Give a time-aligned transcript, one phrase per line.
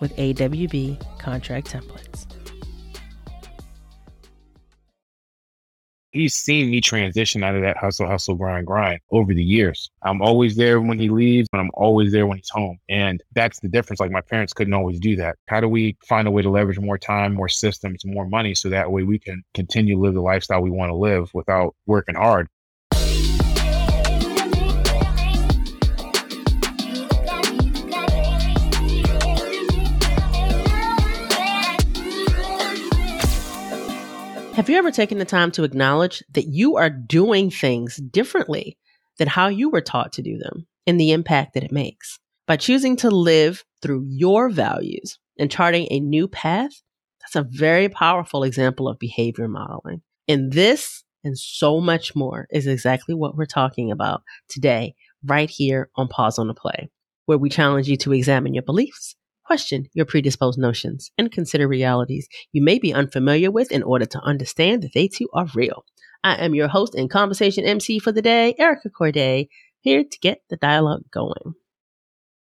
[0.00, 2.26] with AWB contract templates.
[6.14, 9.90] he's seen me transition out of that hustle, hustle, grind, grind over the years.
[10.02, 12.78] I'm always there when he leaves, and I'm always there when he's home.
[12.88, 14.00] And that's the difference.
[14.00, 15.36] Like my parents couldn't always do that.
[15.48, 18.70] How do we find a way to leverage more time, more systems, more money so
[18.70, 22.14] that way we can continue to live the lifestyle we want to live without working
[22.14, 22.48] hard?
[34.54, 38.78] Have you ever taken the time to acknowledge that you are doing things differently
[39.18, 42.20] than how you were taught to do them and the impact that it makes?
[42.46, 46.70] By choosing to live through your values and charting a new path,
[47.20, 50.02] that's a very powerful example of behavior modeling.
[50.28, 54.94] And this and so much more is exactly what we're talking about today,
[55.24, 56.92] right here on Pause on the Play,
[57.26, 62.28] where we challenge you to examine your beliefs Question your predisposed notions and consider realities
[62.52, 65.84] you may be unfamiliar with in order to understand that they too are real.
[66.22, 69.48] I am your host and conversation MC for the day, Erica Courdae,
[69.80, 71.54] here to get the dialogue going.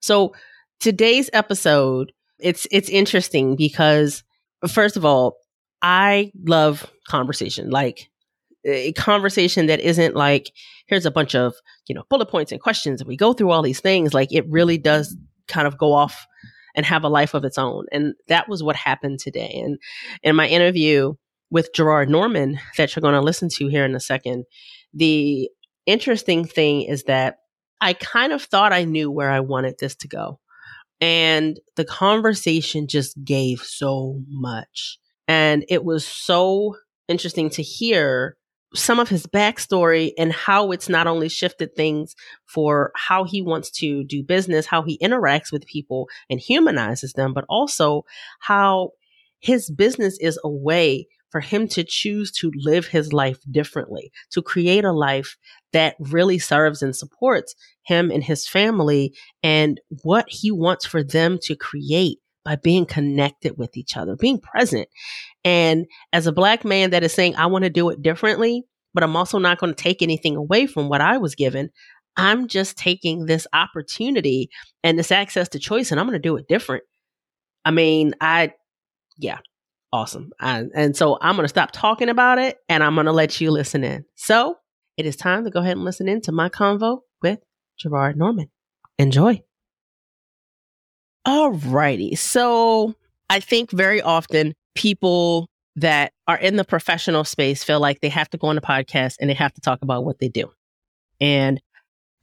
[0.01, 0.33] So
[0.81, 4.23] today's episode, it's it's interesting because
[4.67, 5.37] first of all,
[5.81, 7.69] I love conversation.
[7.69, 8.09] Like
[8.65, 10.51] a conversation that isn't like
[10.87, 11.55] here's a bunch of
[11.87, 14.45] you know bullet points and questions and we go through all these things like it
[14.49, 15.15] really does
[15.47, 16.27] kind of go off
[16.79, 17.85] and have a life of its own.
[17.91, 19.61] And that was what happened today.
[19.61, 19.77] And
[20.23, 21.15] in my interview
[21.51, 24.45] with Jeraud Norman, that you're going to listen to here in a second,
[24.93, 25.49] the
[25.85, 27.39] interesting thing is that
[27.81, 30.39] I kind of thought I knew where I wanted this to go.
[31.01, 34.99] And the conversation just gave so much.
[35.27, 36.77] And it was so
[37.09, 38.37] interesting to hear
[38.75, 42.15] some of his backstory and how it's not only shifted things
[42.45, 47.33] for how he wants to do business, how he interacts with people and humanizes them,
[47.33, 48.03] but also
[48.39, 48.91] how
[49.39, 54.41] his business is a way for him to choose to live his life differently, to
[54.41, 55.37] create a life
[55.73, 59.13] that really serves and supports him and his family
[59.43, 64.39] and what he wants for them to create by being connected with each other, being
[64.39, 64.87] present.
[65.43, 68.63] And as a black man that is saying, I want to do it differently,
[68.93, 71.69] but I'm also not going to take anything away from what I was given.
[72.17, 74.49] I'm just taking this opportunity
[74.83, 76.83] and this access to choice and I'm going to do it different.
[77.63, 78.53] I mean, I,
[79.17, 79.39] yeah,
[79.93, 80.31] awesome.
[80.39, 83.39] I, and so I'm going to stop talking about it and I'm going to let
[83.39, 84.05] you listen in.
[84.15, 84.55] So
[84.97, 87.39] it is time to go ahead and listen in to my convo with
[87.83, 88.49] Jeraud Norman.
[88.97, 89.41] Enjoy.
[91.31, 92.15] All righty.
[92.15, 92.95] So
[93.29, 98.31] I think very often people that are in the professional space feel like they have
[98.31, 100.51] to go on a podcast and they have to talk about what they do.
[101.21, 101.61] And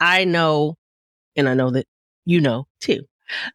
[0.00, 0.74] I know,
[1.36, 1.86] and I know that
[2.24, 3.04] you know too,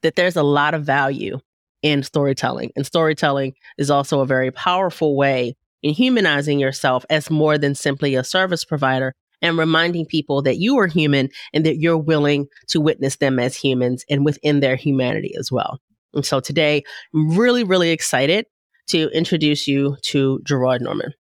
[0.04, 1.42] that there's a lot of value
[1.82, 2.72] in storytelling.
[2.78, 8.16] And storytelling is also a very powerful way in humanizing yourself as more than simply
[8.16, 12.82] a service provider and reminding people that you are human and that you're willing to
[12.82, 15.80] witness them as humans and within their humanity as well.
[16.14, 18.46] And so today, I'm really, really excited
[18.88, 21.14] to introduce you to Jeraud Norman.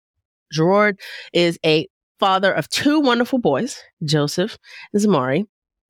[0.52, 0.98] Jeraud
[1.32, 1.88] is a
[2.18, 4.58] father of two wonderful boys, Joseph
[4.92, 5.46] and Zamari,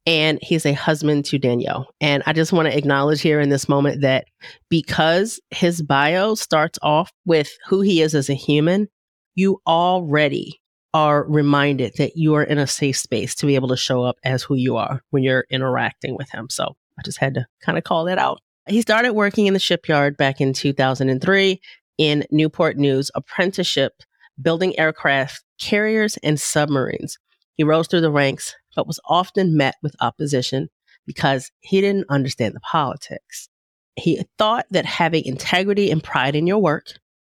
[0.06, 1.88] and he's a husband to Danielle.
[2.00, 4.26] And I just want to acknowledge here in this moment that
[4.68, 8.88] because his bio starts off with who he is as a human,
[9.34, 10.59] you already
[10.92, 14.16] are reminded that you are in a safe space to be able to show up
[14.24, 16.48] as who you are when you're interacting with him.
[16.50, 18.40] So I just had to kind of call that out.
[18.68, 21.60] He started working in the shipyard back in 2003
[21.98, 24.02] in Newport News apprenticeship,
[24.40, 27.18] building aircraft carriers and submarines.
[27.54, 30.68] He rose through the ranks, but was often met with opposition
[31.06, 33.48] because he didn't understand the politics.
[33.96, 36.86] He thought that having integrity and pride in your work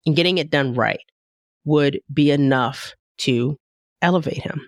[0.06, 1.00] and getting it done right
[1.66, 3.58] would be enough to
[4.02, 4.62] elevate him.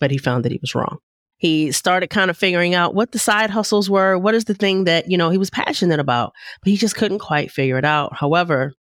[0.00, 0.98] But he found that he was wrong.
[1.38, 4.84] He started kind of figuring out what the side hustles were, what is the thing
[4.84, 6.32] that, you know, he was passionate about,
[6.62, 8.14] but he just couldn't quite figure it out.
[8.14, 8.74] However,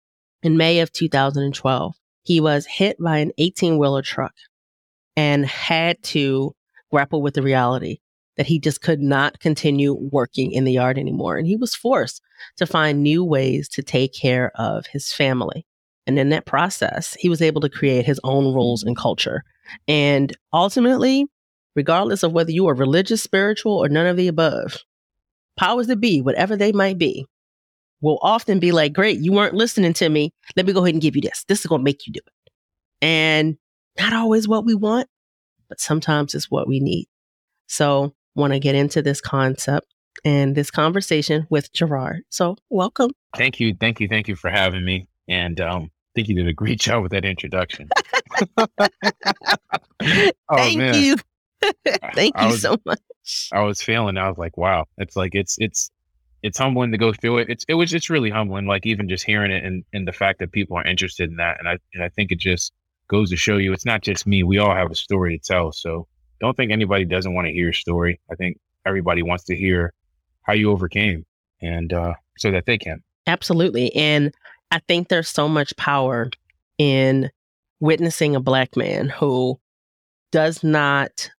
[0.42, 4.34] in May of 2012, he was hit by an 18 wheeler truck
[5.16, 6.54] and had to
[6.90, 7.98] grapple with the reality
[8.36, 11.36] that he just could not continue working in the yard anymore.
[11.36, 12.22] And he was forced
[12.56, 15.66] to find new ways to take care of his family.
[16.10, 19.44] And in that process, he was able to create his own rules and culture.
[19.86, 21.26] And ultimately,
[21.76, 24.78] regardless of whether you are religious, spiritual, or none of the above,
[25.56, 27.26] powers that be, whatever they might be,
[28.00, 30.32] will often be like, Great, you weren't listening to me.
[30.56, 31.44] Let me go ahead and give you this.
[31.46, 32.52] This is going to make you do it.
[33.00, 33.56] And
[33.96, 35.06] not always what we want,
[35.68, 37.06] but sometimes it's what we need.
[37.68, 39.86] So, want to get into this concept
[40.24, 42.22] and this conversation with Jeraud.
[42.30, 43.12] So, welcome.
[43.36, 43.76] Thank you.
[43.78, 44.08] Thank you.
[44.08, 45.06] Thank you for having me.
[45.28, 47.88] And um, I think you did a great job with that introduction.
[48.58, 48.66] oh,
[50.52, 50.94] Thank man.
[50.94, 51.16] you.
[52.14, 52.98] Thank you was, so much.
[53.52, 55.90] I was feeling, I was like, wow, it's like, it's, it's,
[56.42, 57.50] it's humbling to go through it.
[57.50, 60.38] It's, it was just really humbling, like even just hearing it and, and the fact
[60.38, 61.58] that people are interested in that.
[61.58, 62.72] And I, and I think it just
[63.08, 64.42] goes to show you, it's not just me.
[64.42, 65.70] We all have a story to tell.
[65.72, 66.06] So
[66.40, 68.18] don't think anybody doesn't want to hear a story.
[68.32, 69.92] I think everybody wants to hear
[70.42, 71.26] how you overcame
[71.60, 73.02] and, uh, so that they can.
[73.26, 73.94] Absolutely.
[73.94, 74.32] And
[74.70, 76.30] I think there's so much power
[76.78, 77.30] in
[77.80, 79.58] witnessing a black man who
[80.32, 81.30] does not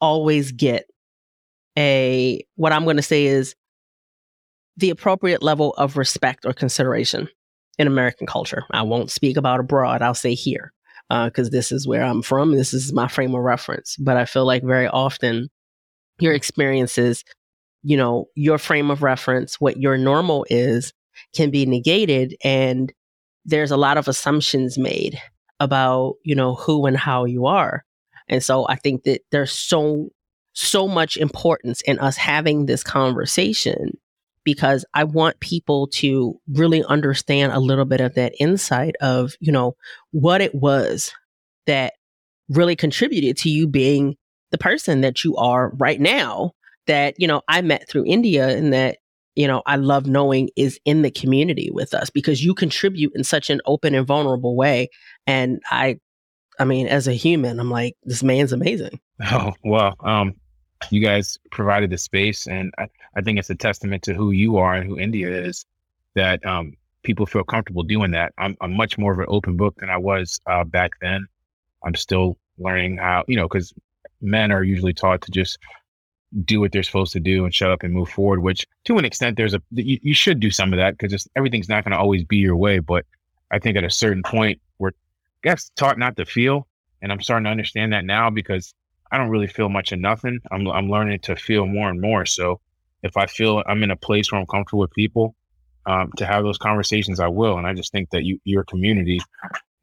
[0.00, 0.86] always get
[1.76, 3.54] a what I'm going to say is
[4.76, 7.28] the appropriate level of respect or consideration
[7.78, 8.64] in American culture.
[8.70, 10.02] I won't speak about abroad.
[10.02, 10.72] I'll say here
[11.08, 12.54] because uh, this is where I'm from.
[12.54, 13.96] This is my frame of reference.
[13.96, 15.48] But I feel like very often
[16.20, 17.24] your experiences,
[17.82, 20.92] you know, your frame of reference, what your normal is,
[21.34, 22.92] can be negated and
[23.44, 25.20] there's a lot of assumptions made
[25.60, 27.84] about you know who and how you are.
[28.28, 30.10] And so i think that there's so
[30.52, 33.96] so much importance in us having this conversation
[34.44, 39.52] because i want people to really understand a little bit of that insight of you
[39.52, 39.76] know
[40.10, 41.12] what it was
[41.66, 41.94] that
[42.48, 44.16] really contributed to you being
[44.50, 46.52] the person that you are right now
[46.86, 48.98] that you know i met through india and that
[49.38, 53.22] you know, I love knowing is in the community with us because you contribute in
[53.22, 54.90] such an open and vulnerable way.
[55.28, 56.00] And I,
[56.58, 59.00] I mean, as a human, I'm like, this man's amazing.
[59.30, 60.34] Oh, well, um,
[60.90, 64.58] you guys provided the space and I, I think it's a testament to who you
[64.58, 65.66] are and who India is
[66.14, 68.32] that, um, people feel comfortable doing that.
[68.38, 71.26] I'm, I'm much more of an open book than I was, uh, back then.
[71.84, 73.72] I'm still learning how, you know, cause
[74.20, 75.58] men are usually taught to just
[76.44, 79.04] do what they're supposed to do and shut up and move forward, which to an
[79.04, 81.92] extent, there's a, you, you should do some of that because just everything's not going
[81.92, 82.78] to always be your way.
[82.78, 83.06] But
[83.50, 84.92] I think at a certain point, we're,
[85.42, 86.66] guess, taught not to feel.
[87.00, 88.74] And I'm starting to understand that now because
[89.10, 90.40] I don't really feel much of nothing.
[90.50, 92.26] I'm, I'm learning to feel more and more.
[92.26, 92.60] So
[93.02, 95.34] if I feel I'm in a place where I'm comfortable with people,
[95.86, 97.56] um, to have those conversations, I will.
[97.56, 99.20] And I just think that you, your community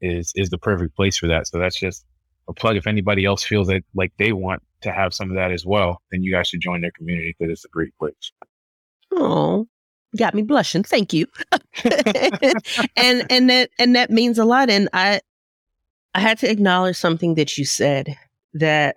[0.00, 1.48] is, is the perfect place for that.
[1.48, 2.04] So that's just
[2.48, 2.76] a plug.
[2.76, 6.02] If anybody else feels that like they want to have some of that as well,
[6.10, 8.32] then you guys should join their community because it's a great place.
[9.12, 9.66] Oh,
[10.16, 10.82] got me blushing.
[10.82, 11.26] Thank you.
[12.96, 14.70] and and that and that means a lot.
[14.70, 15.20] And I
[16.14, 18.16] I had to acknowledge something that you said
[18.54, 18.96] that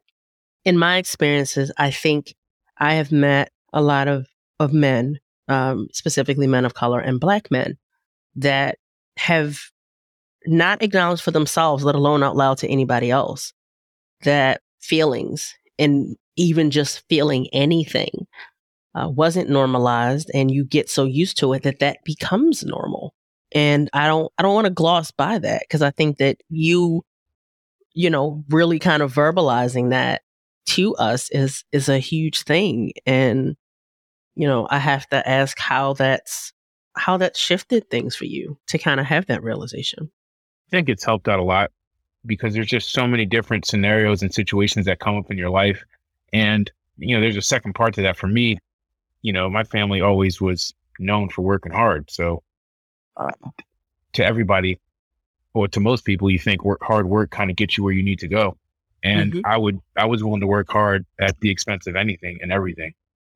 [0.66, 2.36] in my experiences, I think
[2.78, 4.28] I have met a lot of
[4.60, 7.78] of men, um, specifically men of color and black men,
[8.36, 8.78] that
[9.18, 9.60] have
[10.46, 13.54] not acknowledged for themselves, let alone out loud to anybody else,
[14.24, 18.28] that feelings and even just feeling anything
[18.96, 23.14] uh, wasn't normalized and you get so used to it that that becomes normal.
[23.52, 27.04] And i don't i don't want to gloss by that because i think that you
[27.96, 30.22] you know really kind of verbalizing that
[30.68, 32.94] to us is is a huge thing.
[33.08, 33.56] And
[34.36, 36.54] you know i have to ask how that's
[36.96, 40.12] how that shifted things for you to kind of have that realization
[40.70, 41.72] think it's helped out a lot
[42.26, 45.84] because there's just so many different scenarios and situations that come up in your life.
[46.34, 48.60] And, you know, there's a second part to that for me.
[49.22, 52.10] You know, my family always was known for working hard.
[52.12, 52.44] So,
[53.18, 53.32] uh,
[54.14, 54.80] to everybody,
[55.54, 58.04] or to most people, you think work, hard work kind of gets you where you
[58.04, 58.58] need to go.
[59.04, 59.46] And mm-hmm.
[59.46, 62.94] I would, I was willing to work hard at the expense of anything and everything,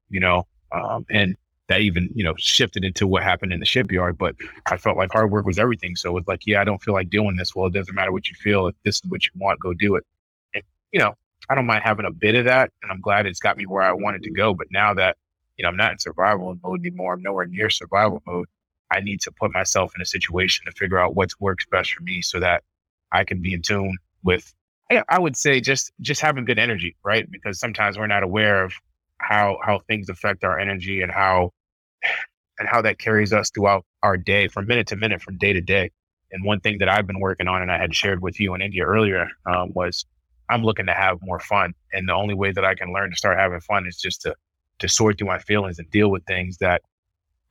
[0.09, 1.35] you know, um, and
[1.67, 4.17] that even, you know, shifted into what happened in the shipyard.
[4.17, 5.95] But I felt like hard work was everything.
[5.95, 7.55] So it's like, yeah, I don't feel like doing this.
[7.55, 8.67] Well, it doesn't matter what you feel.
[8.67, 10.05] If this is what you want, go do it.
[10.53, 11.13] And, you know,
[11.49, 12.71] I don't mind having a bit of that.
[12.81, 14.53] And I'm glad it's got me where I wanted to go.
[14.53, 15.17] But now that,
[15.57, 18.47] you know, I'm not in survival mode anymore, I'm nowhere near survival mode.
[18.91, 22.03] I need to put myself in a situation to figure out what works best for
[22.03, 22.63] me so that
[23.11, 24.53] I can be in tune with
[25.09, 27.29] I would say just just having good energy, right?
[27.29, 28.73] Because sometimes we're not aware of
[29.23, 31.51] how how things affect our energy and how
[32.59, 35.61] and how that carries us throughout our day from minute to minute, from day to
[35.61, 35.91] day.
[36.31, 38.61] And one thing that I've been working on and I had shared with you in
[38.61, 40.05] India earlier um, was
[40.49, 41.73] I'm looking to have more fun.
[41.93, 44.35] And the only way that I can learn to start having fun is just to
[44.79, 46.81] to sort through my feelings and deal with things that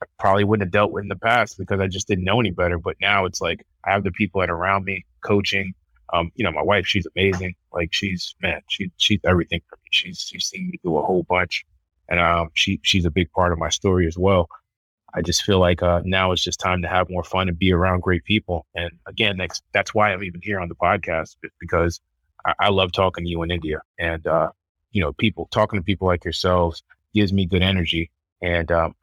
[0.01, 2.51] I probably wouldn't have dealt with in the past because I just didn't know any
[2.51, 2.77] better.
[2.77, 5.73] But now it's like I have the people that are around me coaching.
[6.11, 7.55] Um, you know, my wife, she's amazing.
[7.73, 9.89] Like she's man, she she's everything for me.
[9.91, 11.65] She's she's seen me do a whole bunch.
[12.09, 14.47] And um she she's a big part of my story as well.
[15.15, 17.71] I just feel like uh, now it's just time to have more fun and be
[17.71, 18.65] around great people.
[18.73, 22.01] And again, that's that's why I'm even here on the podcast because
[22.45, 24.49] I, I love talking to you in India, and uh,
[24.91, 28.09] you know, people talking to people like yourselves gives me good energy.
[28.41, 28.95] And um,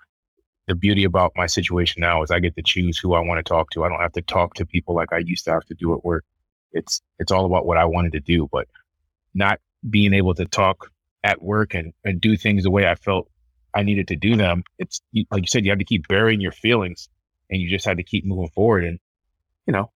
[0.66, 3.48] the beauty about my situation now is I get to choose who I want to
[3.48, 3.84] talk to.
[3.84, 6.04] I don't have to talk to people like I used to have to do at
[6.04, 6.24] work.
[6.72, 8.68] It's it's all about what I wanted to do, but
[9.34, 10.90] not being able to talk
[11.24, 13.30] at work and, and do things the way I felt
[13.74, 14.64] I needed to do them.
[14.78, 15.00] It's
[15.30, 17.08] like you said, you have to keep burying your feelings
[17.50, 18.84] and you just had to keep moving forward.
[18.84, 18.98] And,
[19.66, 19.90] you know,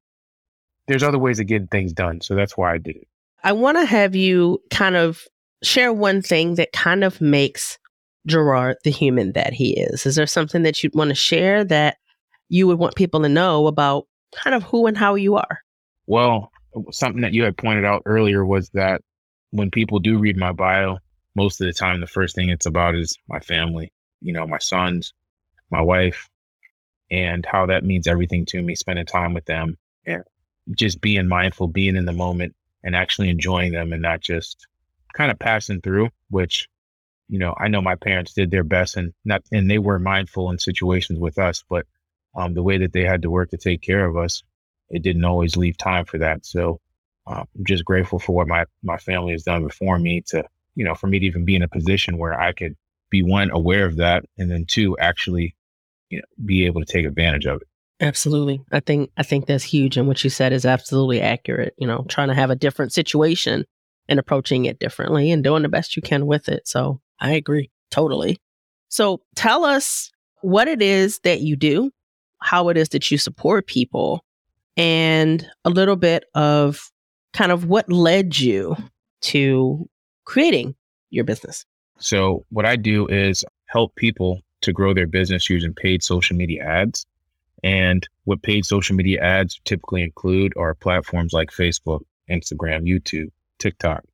[0.87, 2.21] there's other ways of getting things done.
[2.21, 3.09] So that's why I did it.
[3.43, 5.25] I want to have you kind of
[5.63, 7.79] share one thing that kind of makes
[8.29, 10.07] Jeraud the human that he is.
[10.07, 11.99] Is there something that you'd want to share that
[12.49, 15.61] you would want people to know about kind of who and how you are?
[16.07, 16.51] Well,
[16.91, 19.03] something that you had pointed out earlier was that
[19.51, 20.99] when people do read my bio,
[21.35, 24.59] most of the time, the first thing it's about is my family, you know, my
[24.59, 25.13] sons,
[25.71, 26.29] my wife,
[27.11, 29.77] and how that means everything to me, spending time with them
[30.07, 30.23] and
[30.77, 34.67] just being mindful, being in the moment and actually enjoying them and not just
[35.13, 36.69] kind of passing through, which,
[37.29, 40.51] you know, I know my parents did their best and not, and they were mindful
[40.51, 41.87] in situations with us, but
[42.35, 44.43] um, the way that they had to work to take care of us,
[44.91, 46.45] it didn't always leave time for that.
[46.47, 46.81] So
[47.27, 50.85] uh, I'm just grateful for what my, my family has done before me to you
[50.85, 52.77] know, for me to even be in a position where I could
[53.11, 55.55] be one aware of that, and then two actually,
[56.11, 57.69] you know, be able to take advantage of it.
[58.01, 58.61] Absolutely.
[58.73, 62.05] I think I think that's huge and what you said is absolutely accurate, you know,
[62.09, 63.65] trying to have a different situation
[64.09, 66.67] and approaching it differently and doing the best you can with it.
[66.67, 68.39] So, I agree totally.
[68.89, 70.11] So, tell us
[70.43, 71.93] what it is that you do,
[72.43, 74.24] how it is that you support people,
[74.77, 76.91] and a little bit of
[77.33, 78.77] kind of what led you
[79.23, 79.89] to
[80.25, 80.75] creating
[81.11, 81.65] your business?
[81.99, 86.65] So, what I do is help people to grow their business using paid social media
[86.65, 87.07] ads.
[87.63, 92.01] And what paid social media ads typically include are platforms like Facebook,
[92.31, 94.05] Instagram, YouTube, TikTok,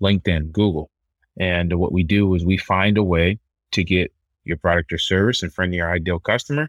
[0.00, 0.90] LinkedIn, Google.
[1.38, 3.38] And what we do is we find a way
[3.72, 4.12] to get
[4.44, 6.68] your product or service in front of your ideal customer.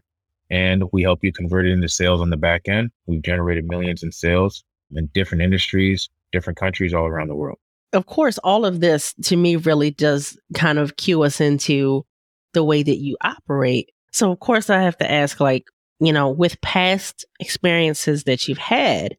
[0.50, 2.90] And we help you convert it into sales on the back end.
[3.06, 7.58] We've generated millions in sales in different industries, different countries all around the world
[7.92, 12.04] of course, all of this to me really does kind of cue us into
[12.54, 13.90] the way that you operate.
[14.12, 15.64] So, of course, I have to ask, like,
[16.00, 19.16] you know, with past experiences that you've had,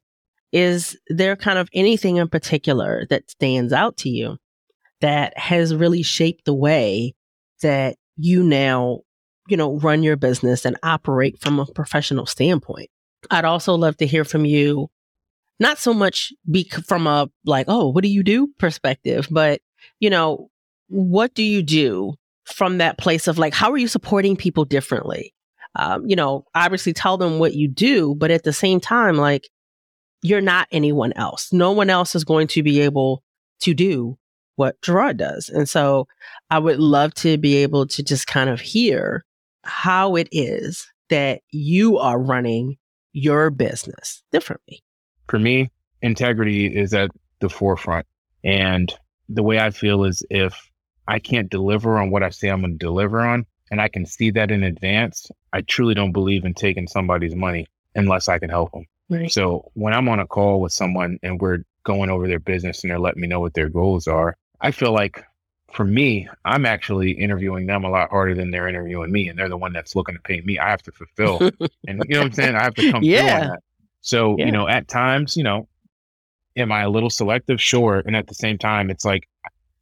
[0.51, 4.37] is there kind of anything in particular that stands out to you
[5.01, 7.13] that has really shaped the way
[7.61, 9.01] that you now,
[9.49, 12.89] you know, run your business and operate from a professional standpoint?
[13.31, 14.89] I'd also love to hear from you
[15.59, 19.61] not so much be from a like, oh, what do you do perspective, but
[19.99, 20.49] you know,
[20.87, 22.13] what do you do
[22.45, 25.33] from that place of like, how are you supporting people differently?
[25.75, 29.49] Um, you know, obviously tell them what you do, but at the same time, like,
[30.21, 31.53] you're not anyone else.
[31.53, 33.23] No one else is going to be able
[33.61, 34.17] to do
[34.55, 35.47] what Jeraud does.
[35.47, 36.07] And so
[36.49, 39.23] I would love to be able to just kind of hear
[39.63, 42.77] how it is that you are running
[43.13, 44.83] your business differently
[45.29, 48.05] for me, integrity is at the forefront.
[48.43, 48.93] And
[49.29, 50.69] the way I feel is if
[51.07, 54.05] I can't deliver on what I say I'm going to deliver on, and I can
[54.05, 58.49] see that in advance, I truly don't believe in taking somebody's money unless I can
[58.49, 58.85] help them.
[59.09, 59.31] Right.
[59.31, 62.91] So when I'm on a call with someone and we're going over their business and
[62.91, 65.23] they're letting me know what their goals are, I feel like
[65.73, 69.49] for me, I'm actually interviewing them a lot harder than they're interviewing me, and they're
[69.49, 70.57] the one that's looking to pay me.
[70.59, 71.39] I have to fulfill,
[71.87, 72.55] and you know what I'm saying.
[72.55, 73.21] I have to come yeah.
[73.21, 73.59] through on that.
[74.01, 74.45] So, yeah.
[74.45, 75.67] you know, at times, you know,
[76.55, 77.61] am I a little selective?
[77.61, 78.01] Sure.
[78.05, 79.27] And at the same time, it's like,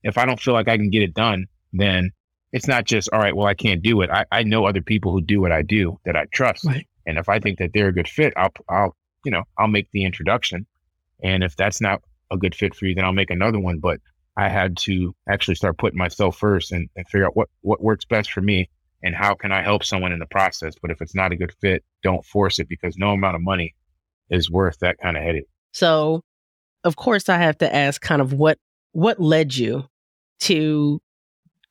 [0.03, 2.11] if I don't feel like I can get it done, then
[2.51, 4.09] it's not just, all right, well, I can't do it.
[4.09, 6.65] I, I know other people who do what I do that I trust.
[6.65, 6.87] Right.
[7.05, 9.89] And if I think that they're a good fit, I'll, I'll, you know, I'll make
[9.91, 10.65] the introduction.
[11.23, 12.01] And if that's not
[12.31, 13.79] a good fit for you, then I'll make another one.
[13.79, 13.99] But
[14.37, 18.05] I had to actually start putting myself first and, and figure out what, what works
[18.05, 18.69] best for me
[19.03, 20.75] and how can I help someone in the process?
[20.81, 23.75] But if it's not a good fit, don't force it because no amount of money
[24.29, 25.47] is worth that kind of headache.
[25.71, 26.21] So,
[26.83, 28.57] of course, I have to ask kind of what
[28.91, 29.87] what led you
[30.39, 31.01] to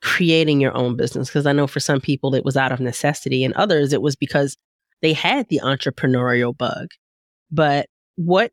[0.02, 3.44] creating your own business because I know for some people it was out of necessity
[3.44, 4.56] and others it was because
[5.02, 6.88] they had the entrepreneurial bug.
[7.50, 8.52] But what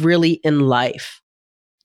[0.00, 1.20] really in life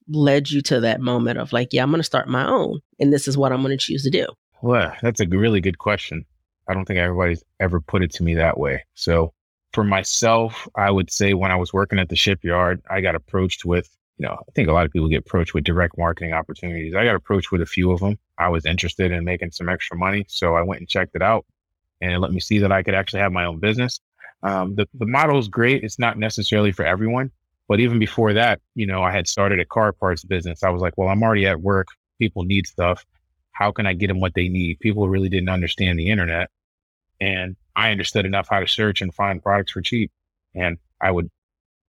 [0.07, 3.11] led you to that moment of like, yeah, I'm going to start my own and
[3.11, 4.27] this is what I'm going to choose to do?
[4.61, 6.25] Well, that's a really good question.
[6.67, 8.83] I don't think everybody's ever put it to me that way.
[8.93, 9.33] So
[9.73, 13.65] for myself, I would say when I was working at the shipyard, I got approached
[13.65, 16.93] with, you know, I think a lot of people get approached with direct marketing opportunities.
[16.93, 18.19] I got approached with a few of them.
[18.37, 20.25] I was interested in making some extra money.
[20.27, 21.45] So I went and checked it out
[22.01, 23.99] and it let me see that I could actually have my own business.
[24.43, 25.83] Um, the, the model is great.
[25.83, 27.31] It's not necessarily for everyone.
[27.71, 30.61] But even before that, you know, I had started a car parts business.
[30.61, 31.87] I was like, well, I'm already at work.
[32.19, 33.05] People need stuff.
[33.53, 34.81] How can I get them what they need?
[34.81, 36.49] People really didn't understand the internet.
[37.21, 40.11] And I understood enough how to search and find products for cheap.
[40.53, 41.31] And I would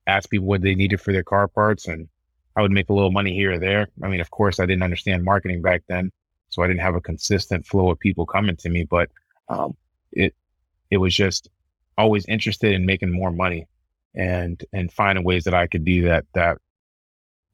[0.06, 2.08] ask people what they needed for their car parts and
[2.54, 3.88] I would make a little money here or there.
[4.04, 6.12] I mean, of course, I didn't understand marketing back then.
[6.50, 9.10] So I didn't have a consistent flow of people coming to me, but
[9.48, 9.76] um,
[10.12, 10.32] it
[10.92, 11.48] it was just
[11.98, 13.66] always interested in making more money
[14.14, 16.58] and and finding ways that I could do that that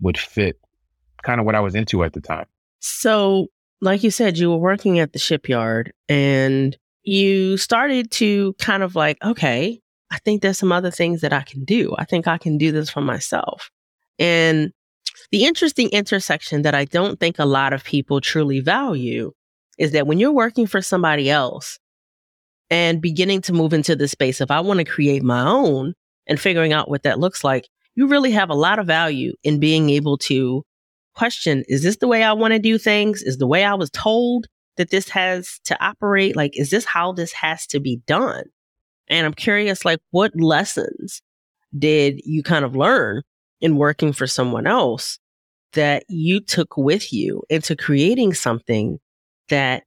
[0.00, 0.58] would fit
[1.22, 2.46] kind of what I was into at the time.
[2.80, 3.48] So,
[3.80, 8.94] like you said, you were working at the shipyard and you started to kind of
[8.94, 11.94] like, okay, I think there's some other things that I can do.
[11.98, 13.70] I think I can do this for myself.
[14.18, 14.72] And
[15.30, 19.32] the interesting intersection that I don't think a lot of people truly value
[19.78, 21.78] is that when you're working for somebody else
[22.70, 25.94] and beginning to move into the space of I want to create my own,
[26.28, 29.58] and figuring out what that looks like, you really have a lot of value in
[29.58, 30.62] being able to
[31.14, 33.22] question is this the way I want to do things?
[33.22, 36.36] Is the way I was told that this has to operate?
[36.36, 38.44] Like, is this how this has to be done?
[39.08, 41.22] And I'm curious, like, what lessons
[41.76, 43.22] did you kind of learn
[43.60, 45.18] in working for someone else
[45.72, 49.00] that you took with you into creating something
[49.48, 49.82] that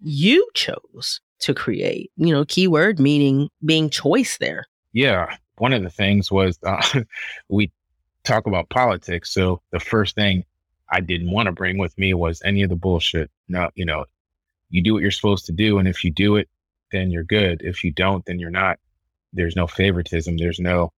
[0.00, 2.10] you chose to create?
[2.16, 4.64] You know, keyword meaning being choice there.
[4.92, 6.82] Yeah one of the things was uh,
[7.48, 7.72] we
[8.24, 9.32] talk about politics.
[9.32, 10.44] So the first thing
[10.90, 13.30] I didn't want to bring with me was any of the bullshit.
[13.48, 14.04] No, you know,
[14.70, 15.78] you do what you're supposed to do.
[15.78, 16.48] And if you do it,
[16.90, 17.62] then you're good.
[17.62, 18.78] If you don't, then you're not.
[19.32, 20.36] There's no favoritism.
[20.36, 20.92] There's no,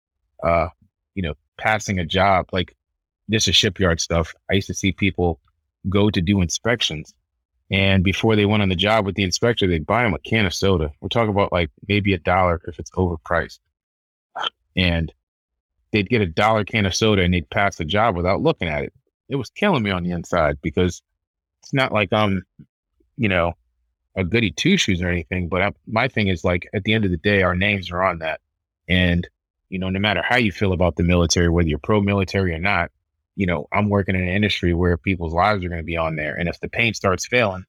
[0.43, 0.69] uh,
[1.15, 2.47] you know, passing a job.
[2.53, 2.75] Like
[3.29, 4.35] this is shipyard stuff.
[4.51, 5.41] I used to see people
[5.89, 7.15] go to do inspections.
[7.71, 10.45] And before they went on the job with the inspector, they'd buy them a can
[10.45, 10.93] of soda.
[11.01, 13.59] We're talking about like maybe a dollar if it's overpriced
[14.77, 15.13] and
[15.93, 18.85] they'd get a dollar can of soda and they'd pass the job without looking at
[18.85, 18.93] it.
[19.29, 21.03] It was killing me on the inside because
[21.63, 22.45] it's not like I'm,
[23.17, 23.55] you know,
[24.17, 25.49] a goody two shoes or anything.
[25.49, 28.03] But I'm, my thing is like at the end of the day, our names are
[28.03, 28.41] on that,
[28.89, 29.27] and
[29.69, 32.59] you know, no matter how you feel about the military, whether you're pro military or
[32.59, 32.91] not,
[33.37, 36.17] you know, I'm working in an industry where people's lives are going to be on
[36.17, 37.65] there, and if the paint starts failing,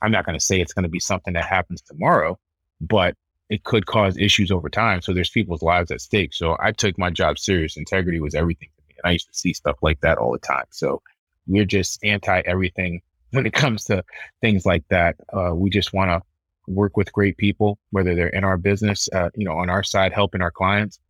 [0.00, 2.38] I'm not going to say it's going to be something that happens tomorrow,
[2.80, 3.16] but
[3.50, 5.00] it could cause issues over time.
[5.00, 6.34] So there's people's lives at stake.
[6.34, 7.76] So I took my job serious.
[7.76, 8.94] Integrity was everything to me.
[9.02, 10.66] And I used to see stuff like that all the time.
[10.70, 11.02] So
[11.46, 14.04] we're just anti everything when it comes to
[14.40, 15.16] things like that.
[15.32, 16.22] Uh, we just want to
[16.70, 20.12] work with great people, whether they're in our business, uh, you know, on our side,
[20.12, 21.00] helping our clients.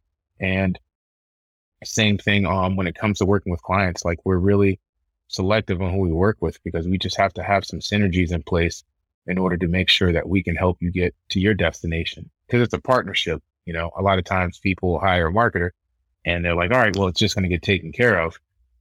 [0.41, 0.79] And
[1.85, 4.05] same thing um, when it comes to working with clients.
[4.05, 4.79] Like we're really
[5.29, 8.43] selective on who we work with because we just have to have some synergies in
[8.43, 8.85] place
[9.29, 12.29] in order to make sure that we can help you get to your destination.
[12.47, 13.43] Because it's a partnership.
[13.67, 15.71] You know, a lot of times people hire a marketer
[16.25, 18.39] and they're like, all right, well, it's just going to get taken care of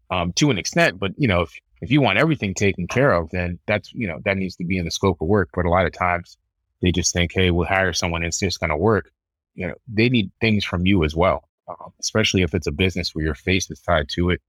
[0.10, 0.99] um, to an extent.
[0.99, 4.19] But, you know, if, if you want everything taken care of, then that's, you know,
[4.23, 5.49] that needs to be in the scope of work.
[5.53, 6.38] But a lot of times
[6.81, 9.12] they just think, hey, we'll hire someone and it's just going to work.
[9.55, 13.13] You know, they need things from you as well, um, especially if it's a business
[13.13, 14.41] where your face is tied to it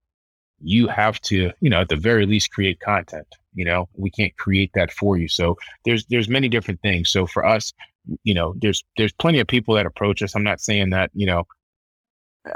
[0.60, 3.26] you have to, you know, at the very least create content.
[3.54, 5.28] You know, we can't create that for you.
[5.28, 7.10] So there's there's many different things.
[7.10, 7.72] So for us,
[8.24, 10.34] you know, there's there's plenty of people that approach us.
[10.34, 11.46] I'm not saying that, you know,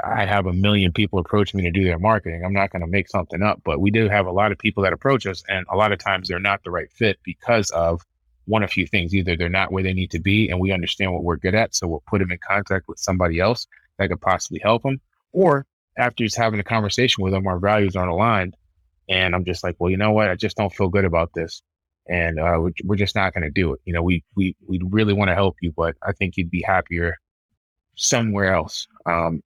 [0.03, 2.43] I have a million people approach me to do their marketing.
[2.43, 4.83] I'm not going to make something up, but we do have a lot of people
[4.83, 8.01] that approach us, and a lot of times they're not the right fit because of
[8.45, 9.13] one of few things.
[9.13, 11.75] Either they're not where they need to be, and we understand what we're good at,
[11.75, 14.99] so we'll put them in contact with somebody else that could possibly help them,
[15.31, 15.65] or
[15.97, 18.55] after just having a conversation with them, our values aren't aligned.
[19.09, 20.29] And I'm just like, well, you know what?
[20.29, 21.61] I just don't feel good about this.
[22.07, 23.81] And uh, we're, we're just not going to do it.
[23.85, 26.63] You know, we, we, we really want to help you, but I think you'd be
[26.65, 27.17] happier
[27.95, 28.87] somewhere else.
[29.05, 29.41] Um,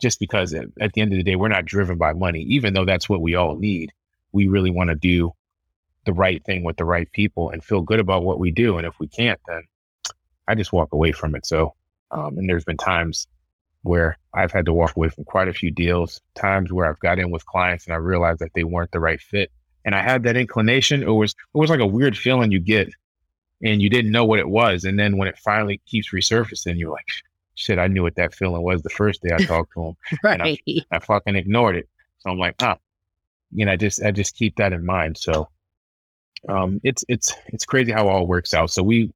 [0.00, 2.72] just because at, at the end of the day, we're not driven by money, even
[2.72, 3.92] though that's what we all need.
[4.32, 5.32] We really want to do
[6.06, 8.78] the right thing with the right people and feel good about what we do.
[8.78, 9.62] And if we can't, then
[10.48, 11.46] I just walk away from it.
[11.46, 11.74] So,
[12.10, 13.26] um, and there's been times
[13.82, 17.18] where I've had to walk away from quite a few deals, times where I've got
[17.18, 19.50] in with clients and I realized that they weren't the right fit.
[19.84, 21.02] And I had that inclination.
[21.02, 22.90] It was, it was like a weird feeling you get
[23.62, 24.84] and you didn't know what it was.
[24.84, 27.06] And then when it finally keeps resurfacing, you're like,
[27.54, 29.96] shit, I knew what that feeling was the first day I talked to him.
[30.22, 30.40] right.
[30.40, 30.58] I,
[30.90, 31.88] I, fucking ignored it.
[32.18, 32.76] So I'm like, ah,
[33.52, 35.16] you know, I just, I just keep that in mind.
[35.16, 35.48] So,
[36.48, 38.70] um, it's, it's, it's crazy how it all works out.
[38.70, 39.12] So we,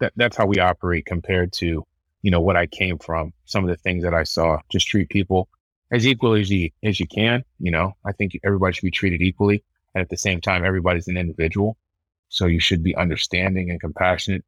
[0.00, 1.86] that, that's how we operate compared to,
[2.24, 5.10] you know, what I came from, some of the things that I saw, just treat
[5.10, 5.46] people
[5.92, 7.44] as equally as you, as you can.
[7.60, 9.62] You know, I think everybody should be treated equally.
[9.94, 11.76] And at the same time, everybody's an individual.
[12.30, 14.42] So you should be understanding and compassionate.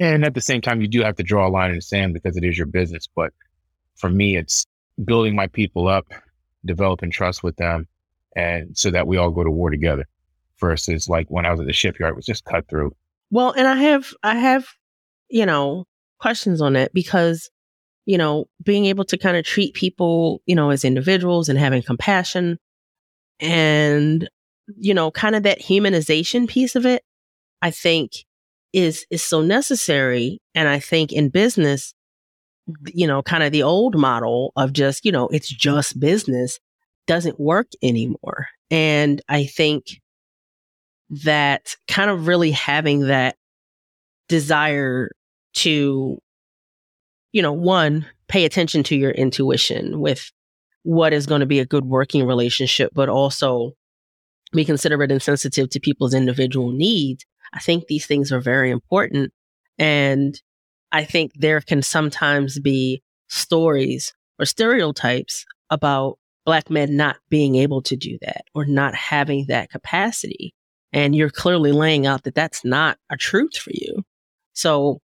[0.00, 2.12] And at the same time, you do have to draw a line in the sand
[2.12, 3.08] because it is your business.
[3.14, 3.32] But
[3.94, 4.66] for me, it's
[5.04, 6.08] building my people up,
[6.64, 7.86] developing trust with them,
[8.34, 10.08] and so that we all go to war together
[10.58, 12.96] versus like when I was at the shipyard, it was just cut through.
[13.30, 14.66] Well, and I have, I have,
[15.28, 15.86] you know,
[16.22, 17.50] questions on it because,
[18.06, 21.82] you know, being able to kind of treat people, you know, as individuals and having
[21.82, 22.58] compassion
[23.40, 24.28] and,
[24.76, 27.02] you know, kind of that humanization piece of it
[27.62, 28.24] I think
[28.72, 30.40] is is so necessary.
[30.54, 31.94] And I think in business,
[32.92, 36.58] you know, kind of the old model of just, you know, it's just business
[37.06, 38.48] doesn't work anymore.
[38.70, 40.00] And I think
[41.24, 43.36] that kind of really having that
[44.28, 45.10] desire
[45.54, 46.18] to,
[47.32, 50.30] you know, one, pay attention to your intuition with
[50.84, 53.72] what is going to be a good working relationship, but also
[54.52, 59.32] be considerate and sensitive to people's individual needs I think these things are very important.
[59.78, 60.40] And
[60.90, 67.82] I think there can sometimes be stories or stereotypes about Black men not being able
[67.82, 70.54] to do that or not having that capacity.
[70.92, 74.02] And you're clearly laying out that that's not a truth for you.
[74.52, 75.00] So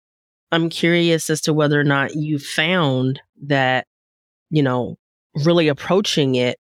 [0.55, 3.87] I'm curious as to whether or not you found that,
[4.51, 4.97] you know,
[5.45, 6.59] really approaching it